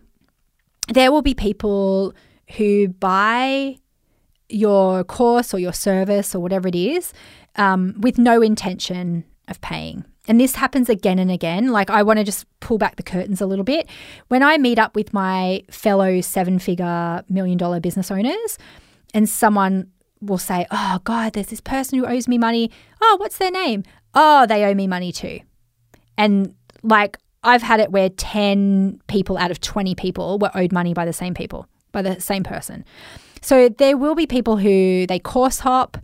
there 0.88 1.10
will 1.10 1.22
be 1.22 1.34
people 1.34 2.14
who 2.56 2.88
buy 2.88 3.76
your 4.50 5.04
course 5.04 5.54
or 5.54 5.58
your 5.58 5.72
service 5.72 6.34
or 6.34 6.40
whatever 6.40 6.68
it 6.68 6.74
is 6.74 7.12
um, 7.56 7.94
with 7.98 8.18
no 8.18 8.42
intention 8.42 9.24
of 9.48 9.60
paying. 9.60 10.04
And 10.28 10.38
this 10.38 10.54
happens 10.54 10.88
again 10.88 11.18
and 11.18 11.30
again. 11.30 11.72
Like, 11.72 11.90
I 11.90 12.02
want 12.02 12.18
to 12.18 12.24
just 12.24 12.46
pull 12.60 12.78
back 12.78 12.96
the 12.96 13.02
curtains 13.02 13.40
a 13.40 13.46
little 13.46 13.64
bit. 13.64 13.88
When 14.28 14.42
I 14.42 14.58
meet 14.58 14.78
up 14.78 14.94
with 14.94 15.12
my 15.12 15.64
fellow 15.70 16.20
seven 16.20 16.58
figure 16.58 17.24
million 17.28 17.58
dollar 17.58 17.80
business 17.80 18.10
owners, 18.10 18.58
and 19.12 19.28
someone 19.28 19.90
will 20.20 20.38
say, 20.38 20.66
Oh, 20.70 21.00
God, 21.04 21.32
there's 21.32 21.48
this 21.48 21.60
person 21.60 21.98
who 21.98 22.06
owes 22.06 22.28
me 22.28 22.38
money. 22.38 22.70
Oh, 23.00 23.16
what's 23.18 23.38
their 23.38 23.50
name? 23.50 23.82
Oh, 24.14 24.46
they 24.46 24.64
owe 24.64 24.74
me 24.74 24.86
money 24.86 25.10
too. 25.10 25.40
And 26.16 26.54
like, 26.82 27.18
I've 27.42 27.62
had 27.62 27.80
it 27.80 27.90
where 27.90 28.10
10 28.10 29.00
people 29.06 29.38
out 29.38 29.50
of 29.50 29.60
20 29.60 29.94
people 29.94 30.38
were 30.38 30.50
owed 30.54 30.72
money 30.72 30.92
by 30.92 31.06
the 31.06 31.12
same 31.12 31.34
people, 31.34 31.66
by 31.92 32.02
the 32.02 32.20
same 32.20 32.44
person. 32.44 32.84
So 33.40 33.68
there 33.68 33.96
will 33.96 34.14
be 34.14 34.26
people 34.26 34.56
who 34.56 35.06
they 35.06 35.18
course 35.18 35.60
hop, 35.60 35.98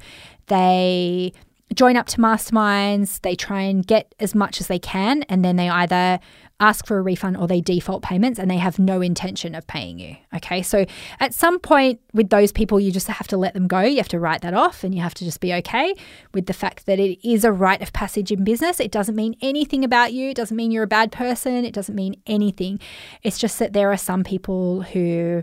they 0.46 1.32
join 1.74 1.96
up 1.96 2.06
to 2.06 2.18
masterminds, 2.18 3.20
they 3.22 3.34
try 3.34 3.62
and 3.62 3.86
get 3.86 4.14
as 4.20 4.34
much 4.34 4.60
as 4.60 4.68
they 4.68 4.78
can, 4.78 5.22
and 5.24 5.44
then 5.44 5.56
they 5.56 5.68
either 5.68 6.20
ask 6.58 6.86
for 6.86 6.96
a 6.98 7.02
refund 7.02 7.36
or 7.36 7.46
they 7.46 7.60
default 7.60 8.02
payments 8.02 8.38
and 8.38 8.50
they 8.50 8.56
have 8.56 8.78
no 8.78 9.02
intention 9.02 9.54
of 9.54 9.66
paying 9.66 9.98
you. 9.98 10.16
Okay. 10.34 10.62
So 10.62 10.86
at 11.20 11.34
some 11.34 11.58
point 11.58 12.00
with 12.14 12.30
those 12.30 12.50
people, 12.50 12.80
you 12.80 12.90
just 12.90 13.08
have 13.08 13.26
to 13.28 13.36
let 13.36 13.52
them 13.52 13.66
go. 13.66 13.80
You 13.80 13.98
have 13.98 14.08
to 14.08 14.18
write 14.18 14.40
that 14.40 14.54
off 14.54 14.82
and 14.82 14.94
you 14.94 15.02
have 15.02 15.12
to 15.14 15.24
just 15.24 15.40
be 15.40 15.52
okay 15.52 15.94
with 16.32 16.46
the 16.46 16.54
fact 16.54 16.86
that 16.86 16.98
it 16.98 17.28
is 17.28 17.44
a 17.44 17.52
rite 17.52 17.82
of 17.82 17.92
passage 17.92 18.32
in 18.32 18.42
business. 18.42 18.80
It 18.80 18.90
doesn't 18.90 19.14
mean 19.14 19.36
anything 19.42 19.84
about 19.84 20.14
you. 20.14 20.30
It 20.30 20.36
doesn't 20.36 20.56
mean 20.56 20.70
you're 20.70 20.84
a 20.84 20.88
bad 20.88 21.12
person. 21.12 21.64
It 21.64 21.74
doesn't 21.74 21.94
mean 21.94 22.22
anything. 22.26 22.80
It's 23.22 23.38
just 23.38 23.58
that 23.58 23.74
there 23.74 23.92
are 23.92 23.98
some 23.98 24.24
people 24.24 24.80
who 24.82 25.42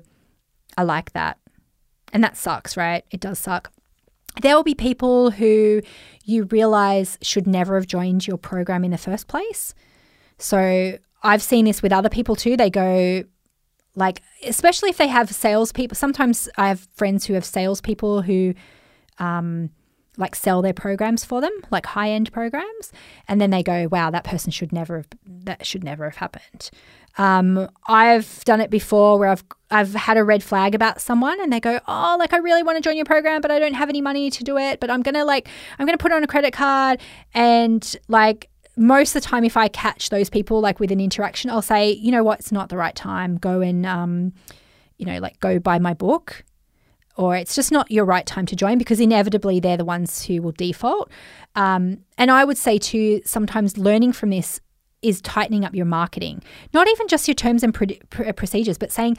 are 0.78 0.86
like 0.86 1.14
that. 1.14 1.38
And 2.14 2.24
that 2.24 2.38
sucks, 2.38 2.78
right? 2.78 3.04
It 3.12 3.20
does 3.20 3.40
suck. 3.40 3.74
There 4.42 4.56
will 4.56 4.64
be 4.64 4.76
people 4.76 5.32
who 5.32 5.82
you 6.24 6.46
realize 6.46 7.18
should 7.22 7.48
never 7.48 7.76
have 7.76 7.88
joined 7.88 8.26
your 8.26 8.38
program 8.38 8.84
in 8.84 8.92
the 8.92 8.98
first 8.98 9.28
place. 9.28 9.74
So 10.38 10.98
I've 11.24 11.42
seen 11.42 11.66
this 11.66 11.82
with 11.82 11.92
other 11.92 12.10
people 12.10 12.36
too. 12.36 12.56
They 12.56 12.70
go, 12.70 13.24
like, 13.96 14.22
especially 14.46 14.90
if 14.90 14.98
they 14.98 15.08
have 15.08 15.30
salespeople. 15.30 15.96
Sometimes 15.96 16.50
I 16.58 16.68
have 16.68 16.88
friends 16.96 17.26
who 17.26 17.34
have 17.34 17.46
salespeople 17.46 18.22
who, 18.22 18.54
um, 19.20 19.70
like 20.18 20.36
sell 20.36 20.62
their 20.62 20.74
programs 20.74 21.26
for 21.26 21.42
them, 21.42 21.52
like 21.72 21.86
high 21.88 22.10
end 22.10 22.32
programs, 22.32 22.92
and 23.28 23.42
then 23.42 23.50
they 23.50 23.64
go, 23.64 23.88
"Wow, 23.92 24.12
that 24.12 24.24
person 24.24 24.52
should 24.52 24.72
never 24.72 24.98
have 24.98 25.08
that 25.26 25.66
should 25.66 25.84
never 25.84 26.06
have 26.06 26.18
happened." 26.18 26.70
Um, 27.18 27.70
I've 27.88 28.44
done 28.44 28.60
it 28.60 28.70
before 28.70 29.20
where 29.20 29.30
I've 29.30 29.44
I've 29.70 29.94
had 29.94 30.18
a 30.18 30.24
red 30.24 30.44
flag 30.44 30.76
about 30.76 31.02
someone 31.02 31.40
and 31.42 31.52
they 31.52 31.60
go, 31.60 31.80
"Oh, 31.88 32.16
like 32.20 32.34
I 32.34 32.38
really 32.38 32.64
want 32.64 32.78
to 32.78 32.82
join 32.82 32.96
your 32.96 33.06
program, 33.06 33.42
but 33.42 33.52
I 33.52 33.60
don't 33.60 33.74
have 33.74 33.90
any 33.90 34.02
money 34.02 34.30
to 34.30 34.44
do 34.44 34.58
it, 34.58 34.80
but 34.80 34.90
I'm 34.90 35.04
to 35.04 35.24
like 35.24 35.48
I'm 35.80 35.88
to 35.88 35.98
put 35.98 36.12
on 36.12 36.24
a 36.24 36.28
credit 36.28 36.54
card 36.54 37.00
and 37.34 37.96
like 38.08 38.50
most 38.76 39.16
of 39.16 39.22
the 39.22 39.28
time 39.28 39.44
if 39.44 39.56
I 39.56 39.68
catch 39.68 40.10
those 40.10 40.30
people 40.30 40.60
like 40.60 40.80
with 40.80 40.92
an 40.92 41.00
interaction, 41.00 41.50
I'll 41.50 41.62
say, 41.62 41.92
"You 41.92 42.12
know 42.12 42.24
what? 42.24 42.40
It's 42.40 42.52
not 42.52 42.70
the 42.70 42.78
right 42.78 42.96
time. 42.96 43.38
Go 43.38 43.62
and 43.62 43.86
um 43.86 44.34
you 44.98 45.06
know, 45.06 45.20
like 45.20 45.40
go 45.40 45.60
buy 45.60 45.80
my 45.80 45.94
book." 45.94 46.44
Or 47.16 47.36
it's 47.36 47.56
just 47.56 47.72
not 47.72 47.92
your 47.92 48.06
right 48.06 48.26
time 48.26 48.46
to 48.48 48.56
join 48.56 48.78
because 48.78 49.00
inevitably 49.00 49.60
they're 49.60 49.78
the 49.78 49.86
ones 49.86 50.24
who 50.24 50.42
will 50.42 50.52
default. 50.52 51.12
Um, 51.56 52.00
and 52.18 52.32
I 52.32 52.44
would 52.44 52.58
say 52.58 52.78
too, 52.78 53.22
sometimes 53.24 53.78
learning 53.78 54.14
from 54.14 54.32
this 54.32 54.60
is 55.04 55.22
tightening 55.22 55.64
up 55.66 55.76
your 55.76 55.86
marketing. 55.86 56.42
Not 56.74 56.88
even 56.90 57.08
just 57.08 57.28
your 57.28 57.36
terms 57.36 57.62
and 57.62 57.74
pr- 57.74 58.32
procedures, 58.36 58.78
but 58.78 58.92
saying, 58.92 59.18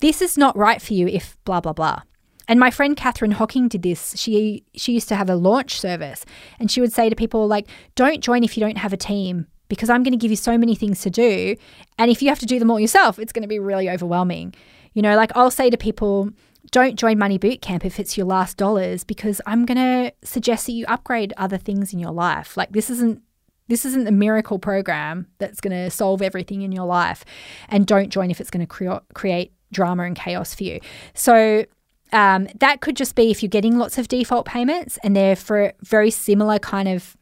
this 0.00 0.22
is 0.22 0.38
not 0.38 0.56
right 0.56 0.80
for 0.80 0.94
you 0.94 1.06
if 1.08 1.36
blah, 1.44 1.60
blah, 1.60 1.72
blah. 1.72 2.02
And 2.46 2.60
my 2.60 2.70
friend 2.70 2.96
Catherine 2.96 3.32
Hocking 3.32 3.68
did 3.68 3.82
this. 3.82 4.14
She 4.16 4.64
she 4.74 4.92
used 4.92 5.08
to 5.08 5.16
have 5.16 5.30
a 5.30 5.34
launch 5.34 5.80
service 5.80 6.24
and 6.58 6.70
she 6.70 6.80
would 6.80 6.92
say 6.92 7.08
to 7.08 7.16
people 7.16 7.46
like, 7.46 7.66
don't 7.94 8.20
join 8.22 8.44
if 8.44 8.56
you 8.56 8.62
don't 8.62 8.78
have 8.78 8.92
a 8.92 8.98
team 8.98 9.46
because 9.68 9.88
I'm 9.88 10.02
going 10.02 10.12
to 10.12 10.18
give 10.18 10.30
you 10.30 10.36
so 10.36 10.58
many 10.58 10.74
things 10.74 11.00
to 11.02 11.10
do. 11.10 11.56
And 11.98 12.10
if 12.10 12.20
you 12.20 12.28
have 12.28 12.38
to 12.40 12.46
do 12.46 12.58
them 12.58 12.70
all 12.70 12.78
yourself, 12.78 13.18
it's 13.18 13.32
going 13.32 13.42
to 13.42 13.48
be 13.48 13.58
really 13.58 13.88
overwhelming. 13.88 14.54
You 14.92 15.02
know, 15.02 15.16
like 15.16 15.32
I'll 15.34 15.50
say 15.50 15.70
to 15.70 15.76
people, 15.76 16.30
don't 16.70 16.96
join 16.96 17.18
Money 17.18 17.38
Bootcamp 17.38 17.84
if 17.84 18.00
it's 18.00 18.16
your 18.16 18.26
last 18.26 18.56
dollars 18.56 19.04
because 19.04 19.40
I'm 19.46 19.64
going 19.64 19.78
to 19.78 20.12
suggest 20.26 20.66
that 20.66 20.72
you 20.72 20.86
upgrade 20.86 21.32
other 21.36 21.58
things 21.58 21.92
in 21.92 21.98
your 21.98 22.12
life. 22.12 22.56
Like 22.56 22.72
this 22.72 22.90
isn't 22.90 23.22
this 23.68 23.86
isn't 23.86 24.04
the 24.04 24.12
miracle 24.12 24.58
program 24.58 25.26
that's 25.38 25.60
going 25.60 25.72
to 25.72 25.90
solve 25.90 26.20
everything 26.20 26.62
in 26.62 26.70
your 26.70 26.84
life. 26.84 27.24
And 27.68 27.86
don't 27.86 28.10
join 28.10 28.30
if 28.30 28.38
it's 28.38 28.50
going 28.50 28.60
to 28.60 28.66
cre- 28.66 29.04
create 29.14 29.52
drama 29.72 30.02
and 30.02 30.14
chaos 30.14 30.54
for 30.54 30.64
you. 30.64 30.80
So 31.14 31.64
um, 32.12 32.46
that 32.60 32.80
could 32.82 32.94
just 32.96 33.14
be 33.14 33.30
if 33.30 33.42
you're 33.42 33.48
getting 33.48 33.78
lots 33.78 33.96
of 33.96 34.08
default 34.08 34.46
payments 34.46 34.98
and 35.02 35.16
they're 35.16 35.34
for 35.34 35.72
very 35.82 36.10
similar 36.10 36.58
kind 36.58 36.88
of 36.88 37.16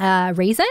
uh, 0.00 0.34
reason, 0.36 0.68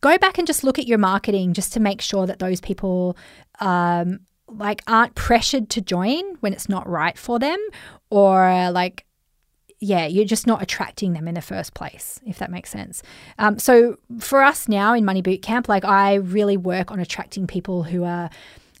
go 0.00 0.18
back 0.18 0.38
and 0.38 0.46
just 0.46 0.64
look 0.64 0.78
at 0.78 0.86
your 0.86 0.98
marketing 0.98 1.52
just 1.52 1.72
to 1.74 1.80
make 1.80 2.00
sure 2.00 2.26
that 2.26 2.40
those 2.40 2.60
people 2.60 3.16
um, 3.60 4.20
like 4.56 4.82
aren't 4.86 5.14
pressured 5.14 5.68
to 5.70 5.80
join 5.80 6.36
when 6.40 6.52
it's 6.52 6.68
not 6.68 6.88
right 6.88 7.16
for 7.16 7.38
them 7.38 7.58
or 8.10 8.70
like 8.70 9.06
yeah, 9.82 10.06
you're 10.06 10.26
just 10.26 10.46
not 10.46 10.62
attracting 10.62 11.14
them 11.14 11.26
in 11.26 11.34
the 11.34 11.40
first 11.40 11.72
place, 11.72 12.20
if 12.26 12.38
that 12.38 12.50
makes 12.50 12.68
sense. 12.68 13.02
Um, 13.38 13.58
so 13.58 13.96
for 14.18 14.42
us 14.42 14.68
now 14.68 14.92
in 14.92 15.06
Money 15.06 15.22
Bootcamp, 15.22 15.68
like 15.68 15.86
I 15.86 16.16
really 16.16 16.58
work 16.58 16.90
on 16.90 17.00
attracting 17.00 17.46
people 17.46 17.84
who 17.84 18.04
are 18.04 18.28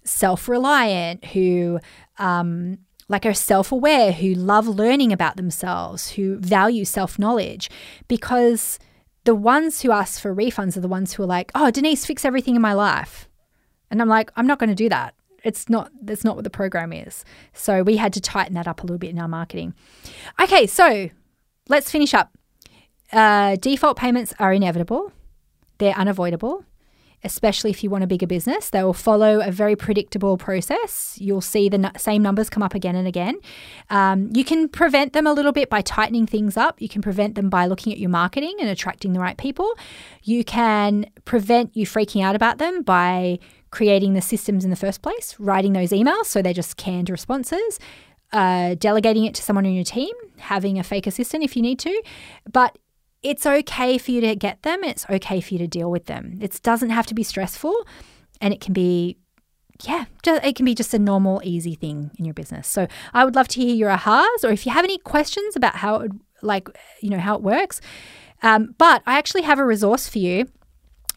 self-reliant, 0.04 1.24
who 1.24 1.80
um, 2.18 2.78
like 3.08 3.24
are 3.24 3.32
self-aware, 3.32 4.12
who 4.12 4.34
love 4.34 4.68
learning 4.68 5.10
about 5.10 5.36
themselves, 5.36 6.10
who 6.10 6.36
value 6.38 6.84
self-knowledge, 6.84 7.70
because 8.06 8.78
the 9.24 9.34
ones 9.34 9.80
who 9.80 9.92
ask 9.92 10.20
for 10.20 10.34
refunds 10.34 10.76
are 10.76 10.80
the 10.80 10.88
ones 10.88 11.14
who 11.14 11.22
are 11.22 11.26
like, 11.26 11.50
"Oh, 11.54 11.70
Denise, 11.70 12.04
fix 12.04 12.26
everything 12.26 12.56
in 12.56 12.62
my 12.62 12.74
life," 12.74 13.28
and 13.90 14.02
I'm 14.02 14.08
like, 14.08 14.30
"I'm 14.36 14.46
not 14.46 14.58
going 14.58 14.68
to 14.70 14.74
do 14.74 14.88
that." 14.90 15.14
It's 15.44 15.68
not 15.68 15.90
that's 16.02 16.24
not 16.24 16.36
what 16.36 16.44
the 16.44 16.50
program 16.50 16.92
is. 16.92 17.24
So 17.52 17.82
we 17.82 17.96
had 17.96 18.12
to 18.14 18.20
tighten 18.20 18.54
that 18.54 18.68
up 18.68 18.80
a 18.80 18.82
little 18.82 18.98
bit 18.98 19.10
in 19.10 19.18
our 19.18 19.28
marketing. 19.28 19.74
Okay, 20.40 20.66
so 20.66 21.10
let's 21.68 21.90
finish 21.90 22.14
up. 22.14 22.36
Uh, 23.12 23.56
default 23.56 23.96
payments 23.96 24.32
are 24.38 24.52
inevitable. 24.52 25.12
They're 25.78 25.94
unavoidable, 25.94 26.64
especially 27.24 27.70
if 27.70 27.82
you 27.82 27.90
want 27.90 28.04
a 28.04 28.06
bigger 28.06 28.26
business. 28.26 28.70
They 28.70 28.84
will 28.84 28.92
follow 28.92 29.40
a 29.40 29.50
very 29.50 29.74
predictable 29.74 30.36
process. 30.36 31.16
You'll 31.18 31.40
see 31.40 31.68
the 31.68 31.78
n- 31.78 31.92
same 31.96 32.22
numbers 32.22 32.50
come 32.50 32.62
up 32.62 32.74
again 32.74 32.94
and 32.94 33.08
again. 33.08 33.36
Um, 33.88 34.30
you 34.32 34.44
can 34.44 34.68
prevent 34.68 35.12
them 35.12 35.26
a 35.26 35.32
little 35.32 35.52
bit 35.52 35.70
by 35.70 35.80
tightening 35.80 36.26
things 36.26 36.56
up. 36.56 36.80
You 36.80 36.88
can 36.88 37.02
prevent 37.02 37.34
them 37.34 37.48
by 37.48 37.66
looking 37.66 37.92
at 37.92 37.98
your 37.98 38.10
marketing 38.10 38.56
and 38.60 38.68
attracting 38.68 39.12
the 39.12 39.20
right 39.20 39.38
people. 39.38 39.74
You 40.22 40.44
can 40.44 41.06
prevent 41.24 41.76
you 41.76 41.86
freaking 41.86 42.22
out 42.22 42.36
about 42.36 42.58
them 42.58 42.82
by 42.82 43.38
creating 43.70 44.14
the 44.14 44.20
systems 44.20 44.64
in 44.64 44.70
the 44.70 44.76
first 44.76 45.02
place, 45.02 45.36
writing 45.38 45.72
those 45.72 45.90
emails 45.90 46.26
so 46.26 46.42
they're 46.42 46.52
just 46.52 46.76
canned 46.76 47.10
responses, 47.10 47.78
uh, 48.32 48.74
delegating 48.74 49.24
it 49.24 49.34
to 49.34 49.42
someone 49.42 49.66
on 49.66 49.72
your 49.72 49.84
team, 49.84 50.14
having 50.38 50.78
a 50.78 50.84
fake 50.84 51.06
assistant 51.06 51.44
if 51.44 51.56
you 51.56 51.62
need 51.62 51.78
to. 51.78 52.02
But 52.52 52.78
it's 53.22 53.44
okay 53.46 53.98
for 53.98 54.10
you 54.10 54.20
to 54.22 54.34
get 54.34 54.62
them. 54.62 54.82
It's 54.82 55.04
okay 55.08 55.40
for 55.40 55.54
you 55.54 55.58
to 55.58 55.66
deal 55.66 55.90
with 55.90 56.06
them. 56.06 56.38
It 56.40 56.60
doesn't 56.62 56.90
have 56.90 57.06
to 57.06 57.14
be 57.14 57.22
stressful 57.22 57.86
and 58.40 58.54
it 58.54 58.60
can 58.60 58.72
be 58.72 59.16
yeah, 59.84 60.04
it 60.26 60.56
can 60.56 60.66
be 60.66 60.74
just 60.74 60.92
a 60.92 60.98
normal, 60.98 61.40
easy 61.42 61.74
thing 61.74 62.10
in 62.18 62.26
your 62.26 62.34
business. 62.34 62.68
So 62.68 62.86
I 63.14 63.24
would 63.24 63.34
love 63.34 63.48
to 63.48 63.60
hear 63.62 63.74
your 63.74 63.88
ahas, 63.88 64.44
or 64.44 64.50
if 64.50 64.66
you 64.66 64.72
have 64.72 64.84
any 64.84 64.98
questions 64.98 65.56
about 65.56 65.76
how 65.76 66.00
it, 66.00 66.12
like, 66.42 66.68
you 67.00 67.08
know, 67.08 67.18
how 67.18 67.34
it 67.36 67.42
works. 67.42 67.80
Um, 68.42 68.74
but 68.76 69.02
I 69.06 69.16
actually 69.16 69.42
have 69.42 69.58
a 69.58 69.64
resource 69.64 70.06
for 70.06 70.18
you 70.18 70.48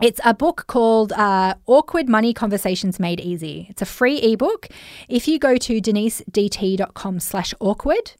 it's 0.04 0.20
a 0.26 0.34
book 0.34 0.66
called 0.68 1.14
uh, 1.14 1.56
Awkward 1.66 2.10
Money 2.10 2.34
Conversations 2.34 3.00
Made 3.00 3.22
Easy. 3.22 3.68
It's 3.70 3.82
a 3.82 3.86
free 3.86 4.18
ebook. 4.18 4.68
If 5.08 5.30
you 5.30 5.40
go 5.40 5.56
to 5.56 5.80
denisedt.com 5.80 7.22
slash 7.22 7.54
awkward, 7.62 8.12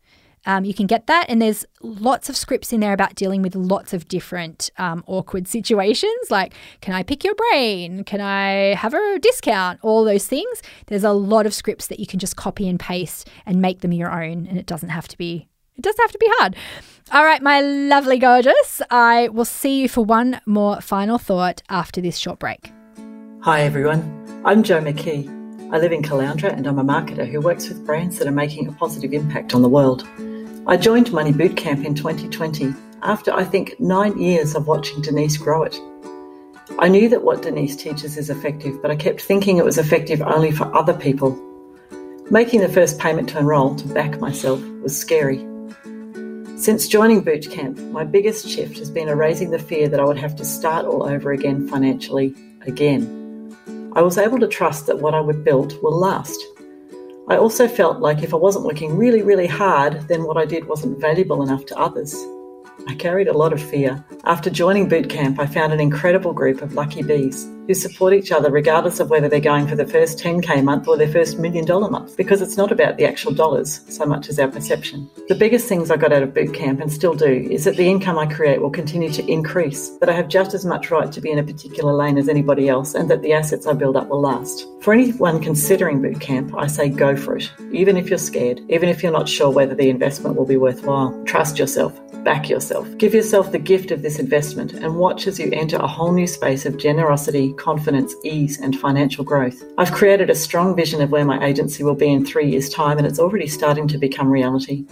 um, 0.46 0.64
you 0.64 0.74
can 0.74 0.88
get 0.88 1.08
that. 1.08 1.26
And 1.28 1.42
there's 1.42 1.66
lots 1.82 2.30
of 2.30 2.38
scripts 2.38 2.72
in 2.72 2.80
there 2.80 2.94
about 2.94 3.16
dealing 3.16 3.42
with 3.42 3.54
lots 3.54 3.94
of 3.94 4.08
different 4.08 4.70
um, 4.78 5.04
awkward 5.08 5.46
situations 5.46 6.14
like, 6.30 6.54
can 6.80 6.94
I 6.94 7.04
pick 7.04 7.26
your 7.26 7.36
brain? 7.36 8.06
Can 8.06 8.22
I 8.22 8.76
have 8.76 8.94
a 8.94 9.20
discount? 9.20 9.80
All 9.82 10.06
those 10.06 10.26
things. 10.26 10.62
There's 10.88 11.04
a 11.04 11.12
lot 11.12 11.46
of 11.46 11.54
scripts 11.54 11.88
that 11.88 12.00
you 12.00 12.08
can 12.08 12.18
just 12.18 12.38
copy 12.38 12.70
and 12.70 12.80
paste 12.80 13.28
and 13.46 13.62
make 13.62 13.82
them 13.82 13.92
your 13.92 14.10
own. 14.10 14.48
And 14.48 14.58
it 14.58 14.68
doesn't 14.68 14.90
have 14.90 15.10
to 15.10 15.18
be 15.18 15.50
it 15.76 15.82
doesn't 15.82 16.02
have 16.02 16.12
to 16.12 16.20
be 16.20 16.28
hard. 16.38 16.56
All 17.12 17.24
right, 17.24 17.42
my 17.42 17.62
lovely 17.62 18.18
gorgeous. 18.18 18.82
I 18.90 19.28
will 19.28 19.46
see 19.46 19.82
you 19.82 19.90
for 19.90 20.04
one 20.04 20.40
more 20.46 20.82
final 20.82 21.18
thought 21.18 21.62
after 21.70 22.02
this 22.02 22.18
short 22.18 22.40
break. 22.40 22.72
Hi, 23.42 23.62
everyone. 23.62 24.42
I'm 24.46 24.64
Jo 24.64 24.80
McKee. 24.80 25.28
I 25.74 25.78
live 25.78 25.92
in 25.92 26.02
Caloundra 26.02 26.52
and 26.52 26.66
I'm 26.66 26.80
a 26.80 26.84
marketer 26.84 27.30
who 27.30 27.42
works 27.42 27.68
with 27.68 27.86
brands 27.86 28.18
that 28.18 28.28
are 28.28 28.32
making 28.32 28.68
a 28.68 28.72
positive 28.72 29.14
impact 29.14 29.54
on 29.54 29.62
the 29.62 29.70
world. 29.70 30.08
I 30.66 30.78
joined 30.78 31.12
Money 31.12 31.34
Bootcamp 31.34 31.86
in 31.86 31.94
2020 31.94 32.74
after 33.02 33.34
I 33.34 33.44
think 33.44 33.80
nine 33.80 34.18
years 34.18 34.56
of 34.56 34.68
watching 34.68 35.02
Denise 35.02 35.38
grow 35.38 35.64
it. 35.64 35.78
I 36.80 36.88
knew 36.88 37.10
that 37.10 37.24
what 37.24 37.42
Denise 37.42 37.76
teaches 37.76 38.18
is 38.18 38.30
effective, 38.30 38.82
but 38.82 38.92
I 38.92 38.96
kept 38.96 39.22
thinking 39.22 39.58
it 39.58 39.66
was 39.66 39.78
effective 39.78 40.22
only 40.22 40.52
for 40.52 40.74
other 40.76 40.94
people. 40.94 41.38
Making 42.32 42.62
the 42.62 42.70
first 42.70 42.98
payment 42.98 43.30
to 43.30 43.40
enrol 43.40 43.76
to 43.76 43.88
back 43.90 44.20
myself 44.22 44.62
was 44.82 44.98
scary. 44.98 45.46
Since 46.64 46.88
joining 46.88 47.26
Bootcamp, 47.26 47.92
my 47.92 48.06
biggest 48.06 48.48
shift 48.48 48.78
has 48.78 48.90
been 48.90 49.10
erasing 49.10 49.52
the 49.52 49.60
fear 49.60 49.90
that 49.90 50.00
I 50.00 50.06
would 50.06 50.18
have 50.18 50.34
to 50.38 50.46
start 50.46 50.86
all 50.86 51.04
over 51.04 51.34
again 51.34 51.68
financially 51.68 52.34
again. 52.62 53.54
I 53.98 54.02
was 54.02 54.18
able 54.18 54.40
to 54.40 54.48
trust 54.48 54.88
that 54.88 55.00
what 55.00 55.14
I 55.14 55.20
would 55.20 55.44
build 55.44 55.78
will 55.84 56.00
last. 56.00 56.42
I 57.28 57.36
also 57.36 57.68
felt 57.68 58.00
like 58.00 58.24
if 58.24 58.34
I 58.34 58.38
wasn't 58.38 58.64
working 58.64 58.96
really, 58.96 59.24
really 59.24 59.46
hard, 59.46 60.08
then 60.08 60.24
what 60.24 60.38
I 60.38 60.46
did 60.46 60.70
wasn't 60.70 61.02
valuable 61.02 61.44
enough 61.44 61.66
to 61.66 61.78
others. 61.78 62.16
I 62.88 62.96
carried 62.96 63.28
a 63.28 63.38
lot 63.38 63.52
of 63.52 63.62
fear. 63.62 64.02
After 64.24 64.50
joining 64.50 64.88
Bootcamp, 64.88 65.40
I 65.40 65.48
found 65.48 65.74
an 65.74 65.82
incredible 65.82 66.32
group 66.32 66.62
of 66.62 66.76
lucky 66.76 67.04
bees 67.04 67.44
who 67.68 67.74
support 67.74 68.14
each 68.14 68.32
other 68.32 68.52
regardless 68.52 69.00
of 69.00 69.10
whether 69.10 69.28
they're 69.30 69.40
going 69.40 69.68
for 69.68 69.76
the 69.76 69.86
first 69.86 70.20
10k 70.20 70.64
month 70.64 70.88
or 70.88 70.98
their 70.98 71.12
first 71.12 71.40
million 71.40 71.66
dollar 71.66 71.90
month, 71.90 72.18
because 72.18 72.42
it's 72.42 72.58
not 72.58 72.72
about 72.72 72.98
the 72.98 73.06
actual 73.06 73.34
dollars 73.34 73.82
so 73.88 74.06
much 74.06 74.30
as 74.30 74.40
our 74.40 74.48
perception. 74.48 75.10
The 75.28 75.36
biggest 75.36 75.68
things 75.68 75.92
I 75.92 75.98
got 75.98 76.14
out 76.14 76.24
of 76.24 76.34
boot 76.34 76.54
camp 76.54 76.82
and 76.82 76.92
still 76.92 77.14
do 77.14 77.48
is 77.50 77.66
that 77.66 77.78
the 77.78 77.90
income 77.90 78.18
I 78.18 78.26
create 78.26 78.62
will 78.62 78.70
continue 78.70 79.12
to 79.12 79.32
increase, 79.32 79.90
that 80.00 80.10
I 80.10 80.14
have 80.14 80.28
just 80.28 80.54
as 80.54 80.66
much 80.66 80.92
right 80.92 81.12
to 81.12 81.22
be 81.22 81.32
in 81.32 81.40
a 81.40 81.44
particular 81.44 81.94
lane 81.94 82.18
as 82.18 82.30
anybody 82.30 82.70
else, 82.70 82.96
and 82.96 83.10
that 83.10 83.22
the 83.22 83.34
assets 83.34 83.68
I 83.68 83.74
build 83.74 83.98
up 83.98 84.08
will 84.10 84.22
last. 84.22 84.68
For 84.82 84.94
anyone 84.94 85.42
considering 85.42 86.02
boot 86.02 86.20
camp, 86.20 86.54
I 86.56 86.68
say 86.68 86.90
go 86.90 87.16
for 87.16 87.38
it, 87.38 87.52
even 87.72 87.98
if 87.98 88.10
you're 88.10 88.20
scared, 88.20 88.62
even 88.70 88.90
if 88.90 89.02
you're 89.02 89.12
not 89.12 89.30
sure 89.30 89.50
whether 89.50 89.76
the 89.76 89.90
investment 89.90 90.36
will 90.36 90.46
be 90.46 90.58
worthwhile. 90.58 91.24
Trust 91.26 91.58
yourself. 91.58 92.00
Back 92.24 92.50
yourself. 92.50 92.88
Give 92.98 93.14
yourself 93.14 93.52
the 93.52 93.60
gift 93.60 93.92
of 93.92 94.02
this 94.02 94.18
investment 94.18 94.72
and 94.74 94.96
watch 94.96 95.28
as 95.28 95.40
you 95.40 95.50
enter 95.52 95.76
a 95.76 95.88
whole 95.88 96.14
new 96.14 96.28
space 96.28 96.66
of 96.66 96.78
generosity, 96.78 97.53
confidence, 97.54 98.16
ease, 98.24 98.60
and 98.60 98.78
financial 98.80 99.24
growth. 99.24 99.64
I've 99.78 99.92
created 99.92 100.30
a 100.30 100.36
strong 100.36 100.76
vision 100.76 101.02
of 101.02 101.12
where 101.12 101.26
my 101.26 101.44
agency 101.46 101.84
will 101.84 101.96
be 101.96 102.08
in 102.08 102.26
three 102.26 102.50
years' 102.50 102.70
time, 102.70 102.98
and 102.98 103.08
it's 103.08 103.20
already 103.20 103.48
starting 103.48 103.88
to 103.90 103.98
become 103.98 104.30
reality. 104.30 104.86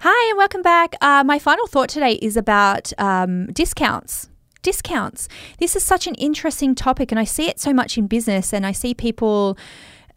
Hi, 0.00 0.30
and 0.30 0.36
welcome 0.36 0.62
back. 0.62 0.94
Uh, 1.00 1.24
my 1.24 1.38
final 1.38 1.66
thought 1.66 1.88
today 1.88 2.14
is 2.14 2.36
about 2.36 2.92
um, 2.98 3.46
discounts. 3.46 4.28
Discounts. 4.62 5.28
This 5.58 5.76
is 5.76 5.82
such 5.82 6.06
an 6.06 6.14
interesting 6.16 6.74
topic, 6.74 7.10
and 7.10 7.18
I 7.18 7.24
see 7.24 7.48
it 7.48 7.58
so 7.58 7.72
much 7.72 7.96
in 7.96 8.06
business, 8.06 8.52
and 8.52 8.66
I 8.66 8.72
see 8.72 8.94
people 8.94 9.56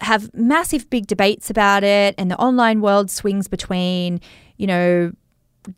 have 0.00 0.32
massive 0.34 0.88
big 0.90 1.06
debates 1.06 1.50
about 1.50 1.84
it, 1.84 2.14
and 2.18 2.30
the 2.30 2.38
online 2.38 2.80
world 2.80 3.10
swings 3.10 3.48
between, 3.48 4.20
you 4.56 4.66
know, 4.66 5.12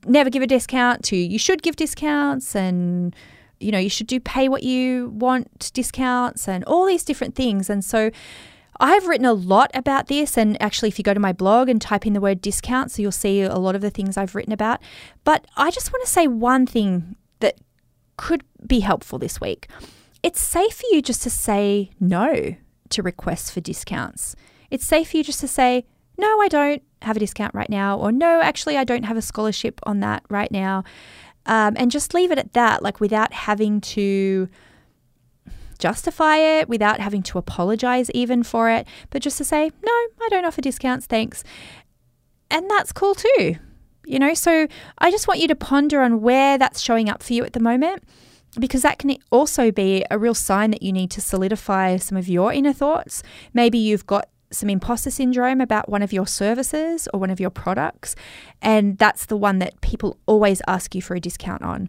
never 0.06 0.30
give 0.30 0.42
a 0.42 0.46
discount 0.46 1.02
to 1.04 1.16
you 1.16 1.38
should 1.38 1.62
give 1.62 1.76
discounts 1.76 2.54
and 2.54 3.14
you 3.60 3.70
know 3.70 3.78
you 3.78 3.90
should 3.90 4.06
do 4.06 4.18
pay 4.18 4.48
what 4.48 4.62
you 4.62 5.10
want 5.10 5.70
discounts 5.72 6.48
and 6.48 6.64
all 6.64 6.86
these 6.86 7.04
different 7.04 7.34
things 7.34 7.70
and 7.70 7.84
so 7.84 8.10
I've 8.82 9.06
written 9.06 9.26
a 9.26 9.34
lot 9.34 9.70
about 9.74 10.06
this, 10.06 10.38
and 10.38 10.60
actually, 10.60 10.88
if 10.88 10.98
you 10.98 11.02
go 11.02 11.12
to 11.12 11.20
my 11.20 11.34
blog 11.34 11.68
and 11.68 11.80
type 11.82 12.06
in 12.06 12.14
the 12.14 12.20
word 12.20 12.40
discount, 12.40 12.90
so 12.90 13.02
you'll 13.02 13.12
see 13.12 13.42
a 13.42 13.56
lot 13.56 13.74
of 13.74 13.82
the 13.82 13.90
things 13.90 14.16
I've 14.16 14.34
written 14.34 14.54
about. 14.54 14.80
But 15.22 15.46
I 15.54 15.70
just 15.70 15.92
want 15.92 16.02
to 16.02 16.10
say 16.10 16.26
one 16.26 16.64
thing 16.64 17.16
that 17.40 17.58
could 18.16 18.42
be 18.66 18.80
helpful 18.80 19.18
this 19.18 19.38
week. 19.38 19.68
It's 20.22 20.40
safe 20.40 20.76
for 20.76 20.86
you 20.92 21.02
just 21.02 21.22
to 21.24 21.30
say 21.30 21.90
no 22.00 22.56
to 22.88 23.02
requests 23.02 23.50
for 23.50 23.60
discounts. 23.60 24.34
It's 24.70 24.86
safe 24.86 25.10
for 25.10 25.18
you 25.18 25.24
just 25.24 25.40
to 25.40 25.48
say, 25.48 25.84
no, 26.16 26.40
I 26.40 26.48
don't 26.48 26.82
have 27.02 27.16
a 27.16 27.20
discount 27.20 27.54
right 27.54 27.70
now, 27.70 27.98
or 27.98 28.12
no, 28.12 28.40
actually, 28.40 28.76
I 28.76 28.84
don't 28.84 29.04
have 29.04 29.16
a 29.16 29.22
scholarship 29.22 29.80
on 29.84 30.00
that 30.00 30.22
right 30.30 30.50
now. 30.50 30.84
Um, 31.46 31.74
and 31.76 31.90
just 31.90 32.14
leave 32.14 32.30
it 32.30 32.38
at 32.38 32.52
that, 32.52 32.82
like 32.82 33.00
without 33.00 33.32
having 33.32 33.80
to 33.80 34.48
justify 35.78 36.36
it, 36.36 36.68
without 36.68 37.00
having 37.00 37.22
to 37.22 37.38
apologize 37.38 38.10
even 38.10 38.42
for 38.42 38.68
it, 38.70 38.86
but 39.08 39.22
just 39.22 39.38
to 39.38 39.44
say, 39.44 39.70
no, 39.82 39.92
I 39.92 40.28
don't 40.28 40.44
offer 40.44 40.60
discounts, 40.60 41.06
thanks. 41.06 41.42
And 42.50 42.70
that's 42.70 42.92
cool 42.92 43.14
too. 43.14 43.56
You 44.04 44.18
know, 44.18 44.34
so 44.34 44.68
I 44.98 45.10
just 45.10 45.26
want 45.26 45.40
you 45.40 45.48
to 45.48 45.56
ponder 45.56 46.02
on 46.02 46.20
where 46.20 46.58
that's 46.58 46.80
showing 46.82 47.08
up 47.08 47.22
for 47.22 47.32
you 47.32 47.44
at 47.44 47.54
the 47.54 47.60
moment. 47.60 48.04
because 48.58 48.82
that 48.82 48.98
can 48.98 49.16
also 49.30 49.70
be 49.70 50.04
a 50.10 50.18
real 50.18 50.34
sign 50.34 50.70
that 50.72 50.82
you 50.82 50.92
need 50.92 51.10
to 51.12 51.20
solidify 51.20 51.96
some 51.96 52.18
of 52.18 52.28
your 52.28 52.52
inner 52.52 52.72
thoughts. 52.72 53.22
Maybe 53.54 53.78
you've 53.78 54.06
got 54.06 54.28
some 54.52 54.68
imposter 54.68 55.10
syndrome 55.10 55.60
about 55.60 55.88
one 55.88 56.02
of 56.02 56.12
your 56.12 56.26
services 56.26 57.08
or 57.12 57.20
one 57.20 57.30
of 57.30 57.40
your 57.40 57.50
products, 57.50 58.16
and 58.60 58.98
that's 58.98 59.26
the 59.26 59.36
one 59.36 59.58
that 59.58 59.80
people 59.80 60.18
always 60.26 60.60
ask 60.66 60.94
you 60.94 61.02
for 61.02 61.14
a 61.14 61.20
discount 61.20 61.62
on. 61.62 61.88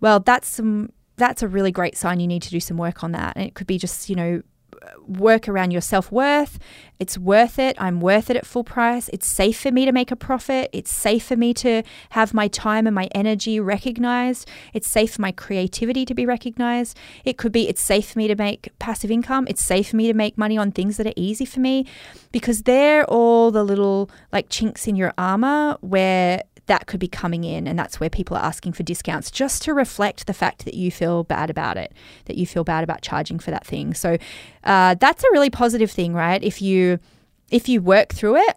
Well, 0.00 0.20
that's 0.20 0.48
some 0.48 0.90
that's 1.16 1.42
a 1.42 1.48
really 1.48 1.72
great 1.72 1.96
sign 1.96 2.20
you 2.20 2.26
need 2.26 2.42
to 2.42 2.50
do 2.50 2.60
some 2.60 2.76
work 2.76 3.02
on 3.02 3.12
that. 3.12 3.36
And 3.36 3.46
it 3.46 3.54
could 3.54 3.66
be 3.66 3.78
just, 3.78 4.10
you 4.10 4.16
know, 4.16 4.42
work 5.06 5.48
around 5.48 5.70
your 5.70 5.80
self 5.80 6.10
worth. 6.10 6.58
It's 6.98 7.18
worth 7.18 7.58
it. 7.58 7.76
I'm 7.78 8.00
worth 8.00 8.30
it 8.30 8.36
at 8.36 8.46
full 8.46 8.64
price. 8.64 9.10
It's 9.12 9.26
safe 9.26 9.60
for 9.60 9.70
me 9.70 9.84
to 9.84 9.92
make 9.92 10.10
a 10.10 10.16
profit. 10.16 10.70
It's 10.72 10.90
safe 10.90 11.24
for 11.24 11.36
me 11.36 11.52
to 11.54 11.82
have 12.10 12.32
my 12.32 12.48
time 12.48 12.86
and 12.86 12.94
my 12.94 13.08
energy 13.14 13.60
recognized. 13.60 14.48
It's 14.72 14.88
safe 14.88 15.14
for 15.14 15.22
my 15.22 15.32
creativity 15.32 16.04
to 16.06 16.14
be 16.14 16.24
recognized. 16.24 16.96
It 17.24 17.36
could 17.36 17.52
be 17.52 17.68
it's 17.68 17.82
safe 17.82 18.10
for 18.12 18.18
me 18.18 18.28
to 18.28 18.34
make 18.34 18.70
passive 18.78 19.10
income. 19.10 19.46
It's 19.48 19.62
safe 19.62 19.90
for 19.90 19.96
me 19.96 20.06
to 20.06 20.14
make 20.14 20.38
money 20.38 20.56
on 20.56 20.72
things 20.72 20.96
that 20.96 21.06
are 21.06 21.12
easy 21.16 21.44
for 21.44 21.60
me 21.60 21.86
because 22.32 22.62
they're 22.62 23.04
all 23.04 23.50
the 23.50 23.64
little 23.64 24.10
like 24.32 24.48
chinks 24.48 24.86
in 24.86 24.96
your 24.96 25.12
armor 25.18 25.76
where 25.80 26.42
that 26.66 26.86
could 26.86 27.00
be 27.00 27.08
coming 27.08 27.44
in 27.44 27.66
and 27.66 27.78
that's 27.78 28.00
where 28.00 28.10
people 28.10 28.36
are 28.36 28.44
asking 28.44 28.72
for 28.72 28.82
discounts 28.82 29.30
just 29.30 29.62
to 29.62 29.72
reflect 29.72 30.26
the 30.26 30.34
fact 30.34 30.64
that 30.64 30.74
you 30.74 30.90
feel 30.90 31.24
bad 31.24 31.50
about 31.50 31.76
it 31.76 31.92
that 32.26 32.36
you 32.36 32.46
feel 32.46 32.64
bad 32.64 32.84
about 32.84 33.02
charging 33.02 33.38
for 33.38 33.50
that 33.50 33.66
thing. 33.66 33.94
So 33.94 34.16
uh, 34.64 34.94
that's 34.94 35.24
a 35.24 35.28
really 35.32 35.50
positive 35.50 35.90
thing 35.90 36.12
right? 36.12 36.42
If 36.42 36.60
you 36.60 36.98
if 37.50 37.68
you 37.68 37.80
work 37.80 38.12
through 38.12 38.36
it 38.36 38.56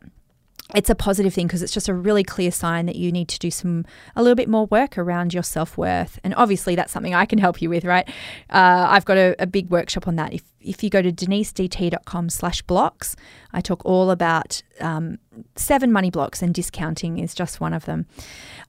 it's 0.76 0.90
a 0.90 0.96
positive 0.96 1.34
thing 1.34 1.48
because 1.48 1.64
it's 1.64 1.74
just 1.74 1.90
a 1.90 1.94
really 1.94 2.24
clear 2.24 2.52
sign 2.52 2.86
that 2.86 2.96
you 2.96 3.12
need 3.12 3.28
to 3.30 3.40
do 3.40 3.50
some 3.50 3.86
a 4.16 4.22
little 4.22 4.36
bit 4.36 4.48
more 4.48 4.68
work 4.68 4.98
around 4.98 5.34
your 5.34 5.44
self-worth. 5.44 6.20
And 6.24 6.36
obviously 6.36 6.76
that's 6.76 6.92
something 6.92 7.16
i 7.16 7.26
can 7.26 7.40
help 7.40 7.62
you 7.62 7.70
with 7.70 7.86
right? 7.86 8.08
Uh, 8.50 8.88
i've 8.90 9.06
got 9.06 9.18
a, 9.18 9.36
a, 9.40 9.48
big 9.48 9.70
workshop 9.70 10.08
on 10.08 10.16
that. 10.18 10.34
If, 10.34 10.44
if 10.62 10.84
you 10.84 10.90
go 10.90 11.02
to 11.02 11.12
denisedt.com 11.12 12.30
slash 12.30 12.62
blocks 12.62 13.16
i 13.52 13.62
talk 13.62 13.84
all 13.84 14.12
about 14.12 14.62
um, 14.80 15.18
seven 15.56 15.92
money 15.92 16.12
blocks 16.12 16.42
and 16.42 16.54
discounting 16.54 17.18
is 17.18 17.34
just 17.34 17.60
one 17.60 17.74
of 17.74 17.86
them. 17.86 18.06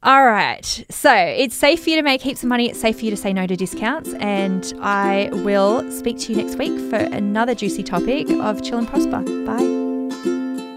All 0.02 0.24
right. 0.24 0.84
So 0.88 1.12
it's 1.12 1.54
safe 1.54 1.84
for 1.84 1.90
you 1.90 1.96
to 1.96 2.02
make 2.02 2.22
heaps 2.22 2.42
of 2.42 2.48
money. 2.48 2.70
It's 2.70 2.80
safe 2.80 2.98
for 2.98 3.04
you 3.04 3.10
to 3.10 3.16
say 3.16 3.32
no 3.32 3.46
to 3.46 3.56
discounts. 3.56 4.14
And 4.14 4.72
i 4.80 5.28
will 5.32 5.88
speak 5.90 6.18
to 6.20 6.32
you 6.32 6.42
next 6.42 6.56
week 6.56 6.78
for 6.90 6.96
another 6.96 7.54
juicy 7.54 7.82
topic 7.82 8.30
of 8.30 8.62
chill 8.62 8.78
and 8.78 8.88
prosper. 8.88 9.20
Bye 9.44 9.79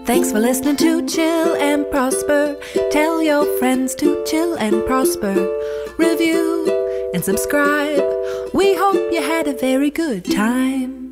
Thanks 0.06 0.32
for 0.32 0.38
listening 0.38 0.76
to 0.76 1.06
Chill 1.06 1.56
and 1.56 1.90
Prosper. 1.90 2.56
Tell 2.90 3.22
your 3.22 3.46
friends 3.58 3.94
to 3.96 4.22
chill 4.26 4.54
and 4.54 4.84
prosper. 4.86 5.34
Review 5.96 7.10
and 7.14 7.24
subscribe. 7.24 8.04
We 8.52 8.74
hope 8.74 9.12
you 9.12 9.22
had 9.22 9.48
a 9.48 9.54
very 9.54 9.90
good 9.90 10.30
time. 10.30 11.03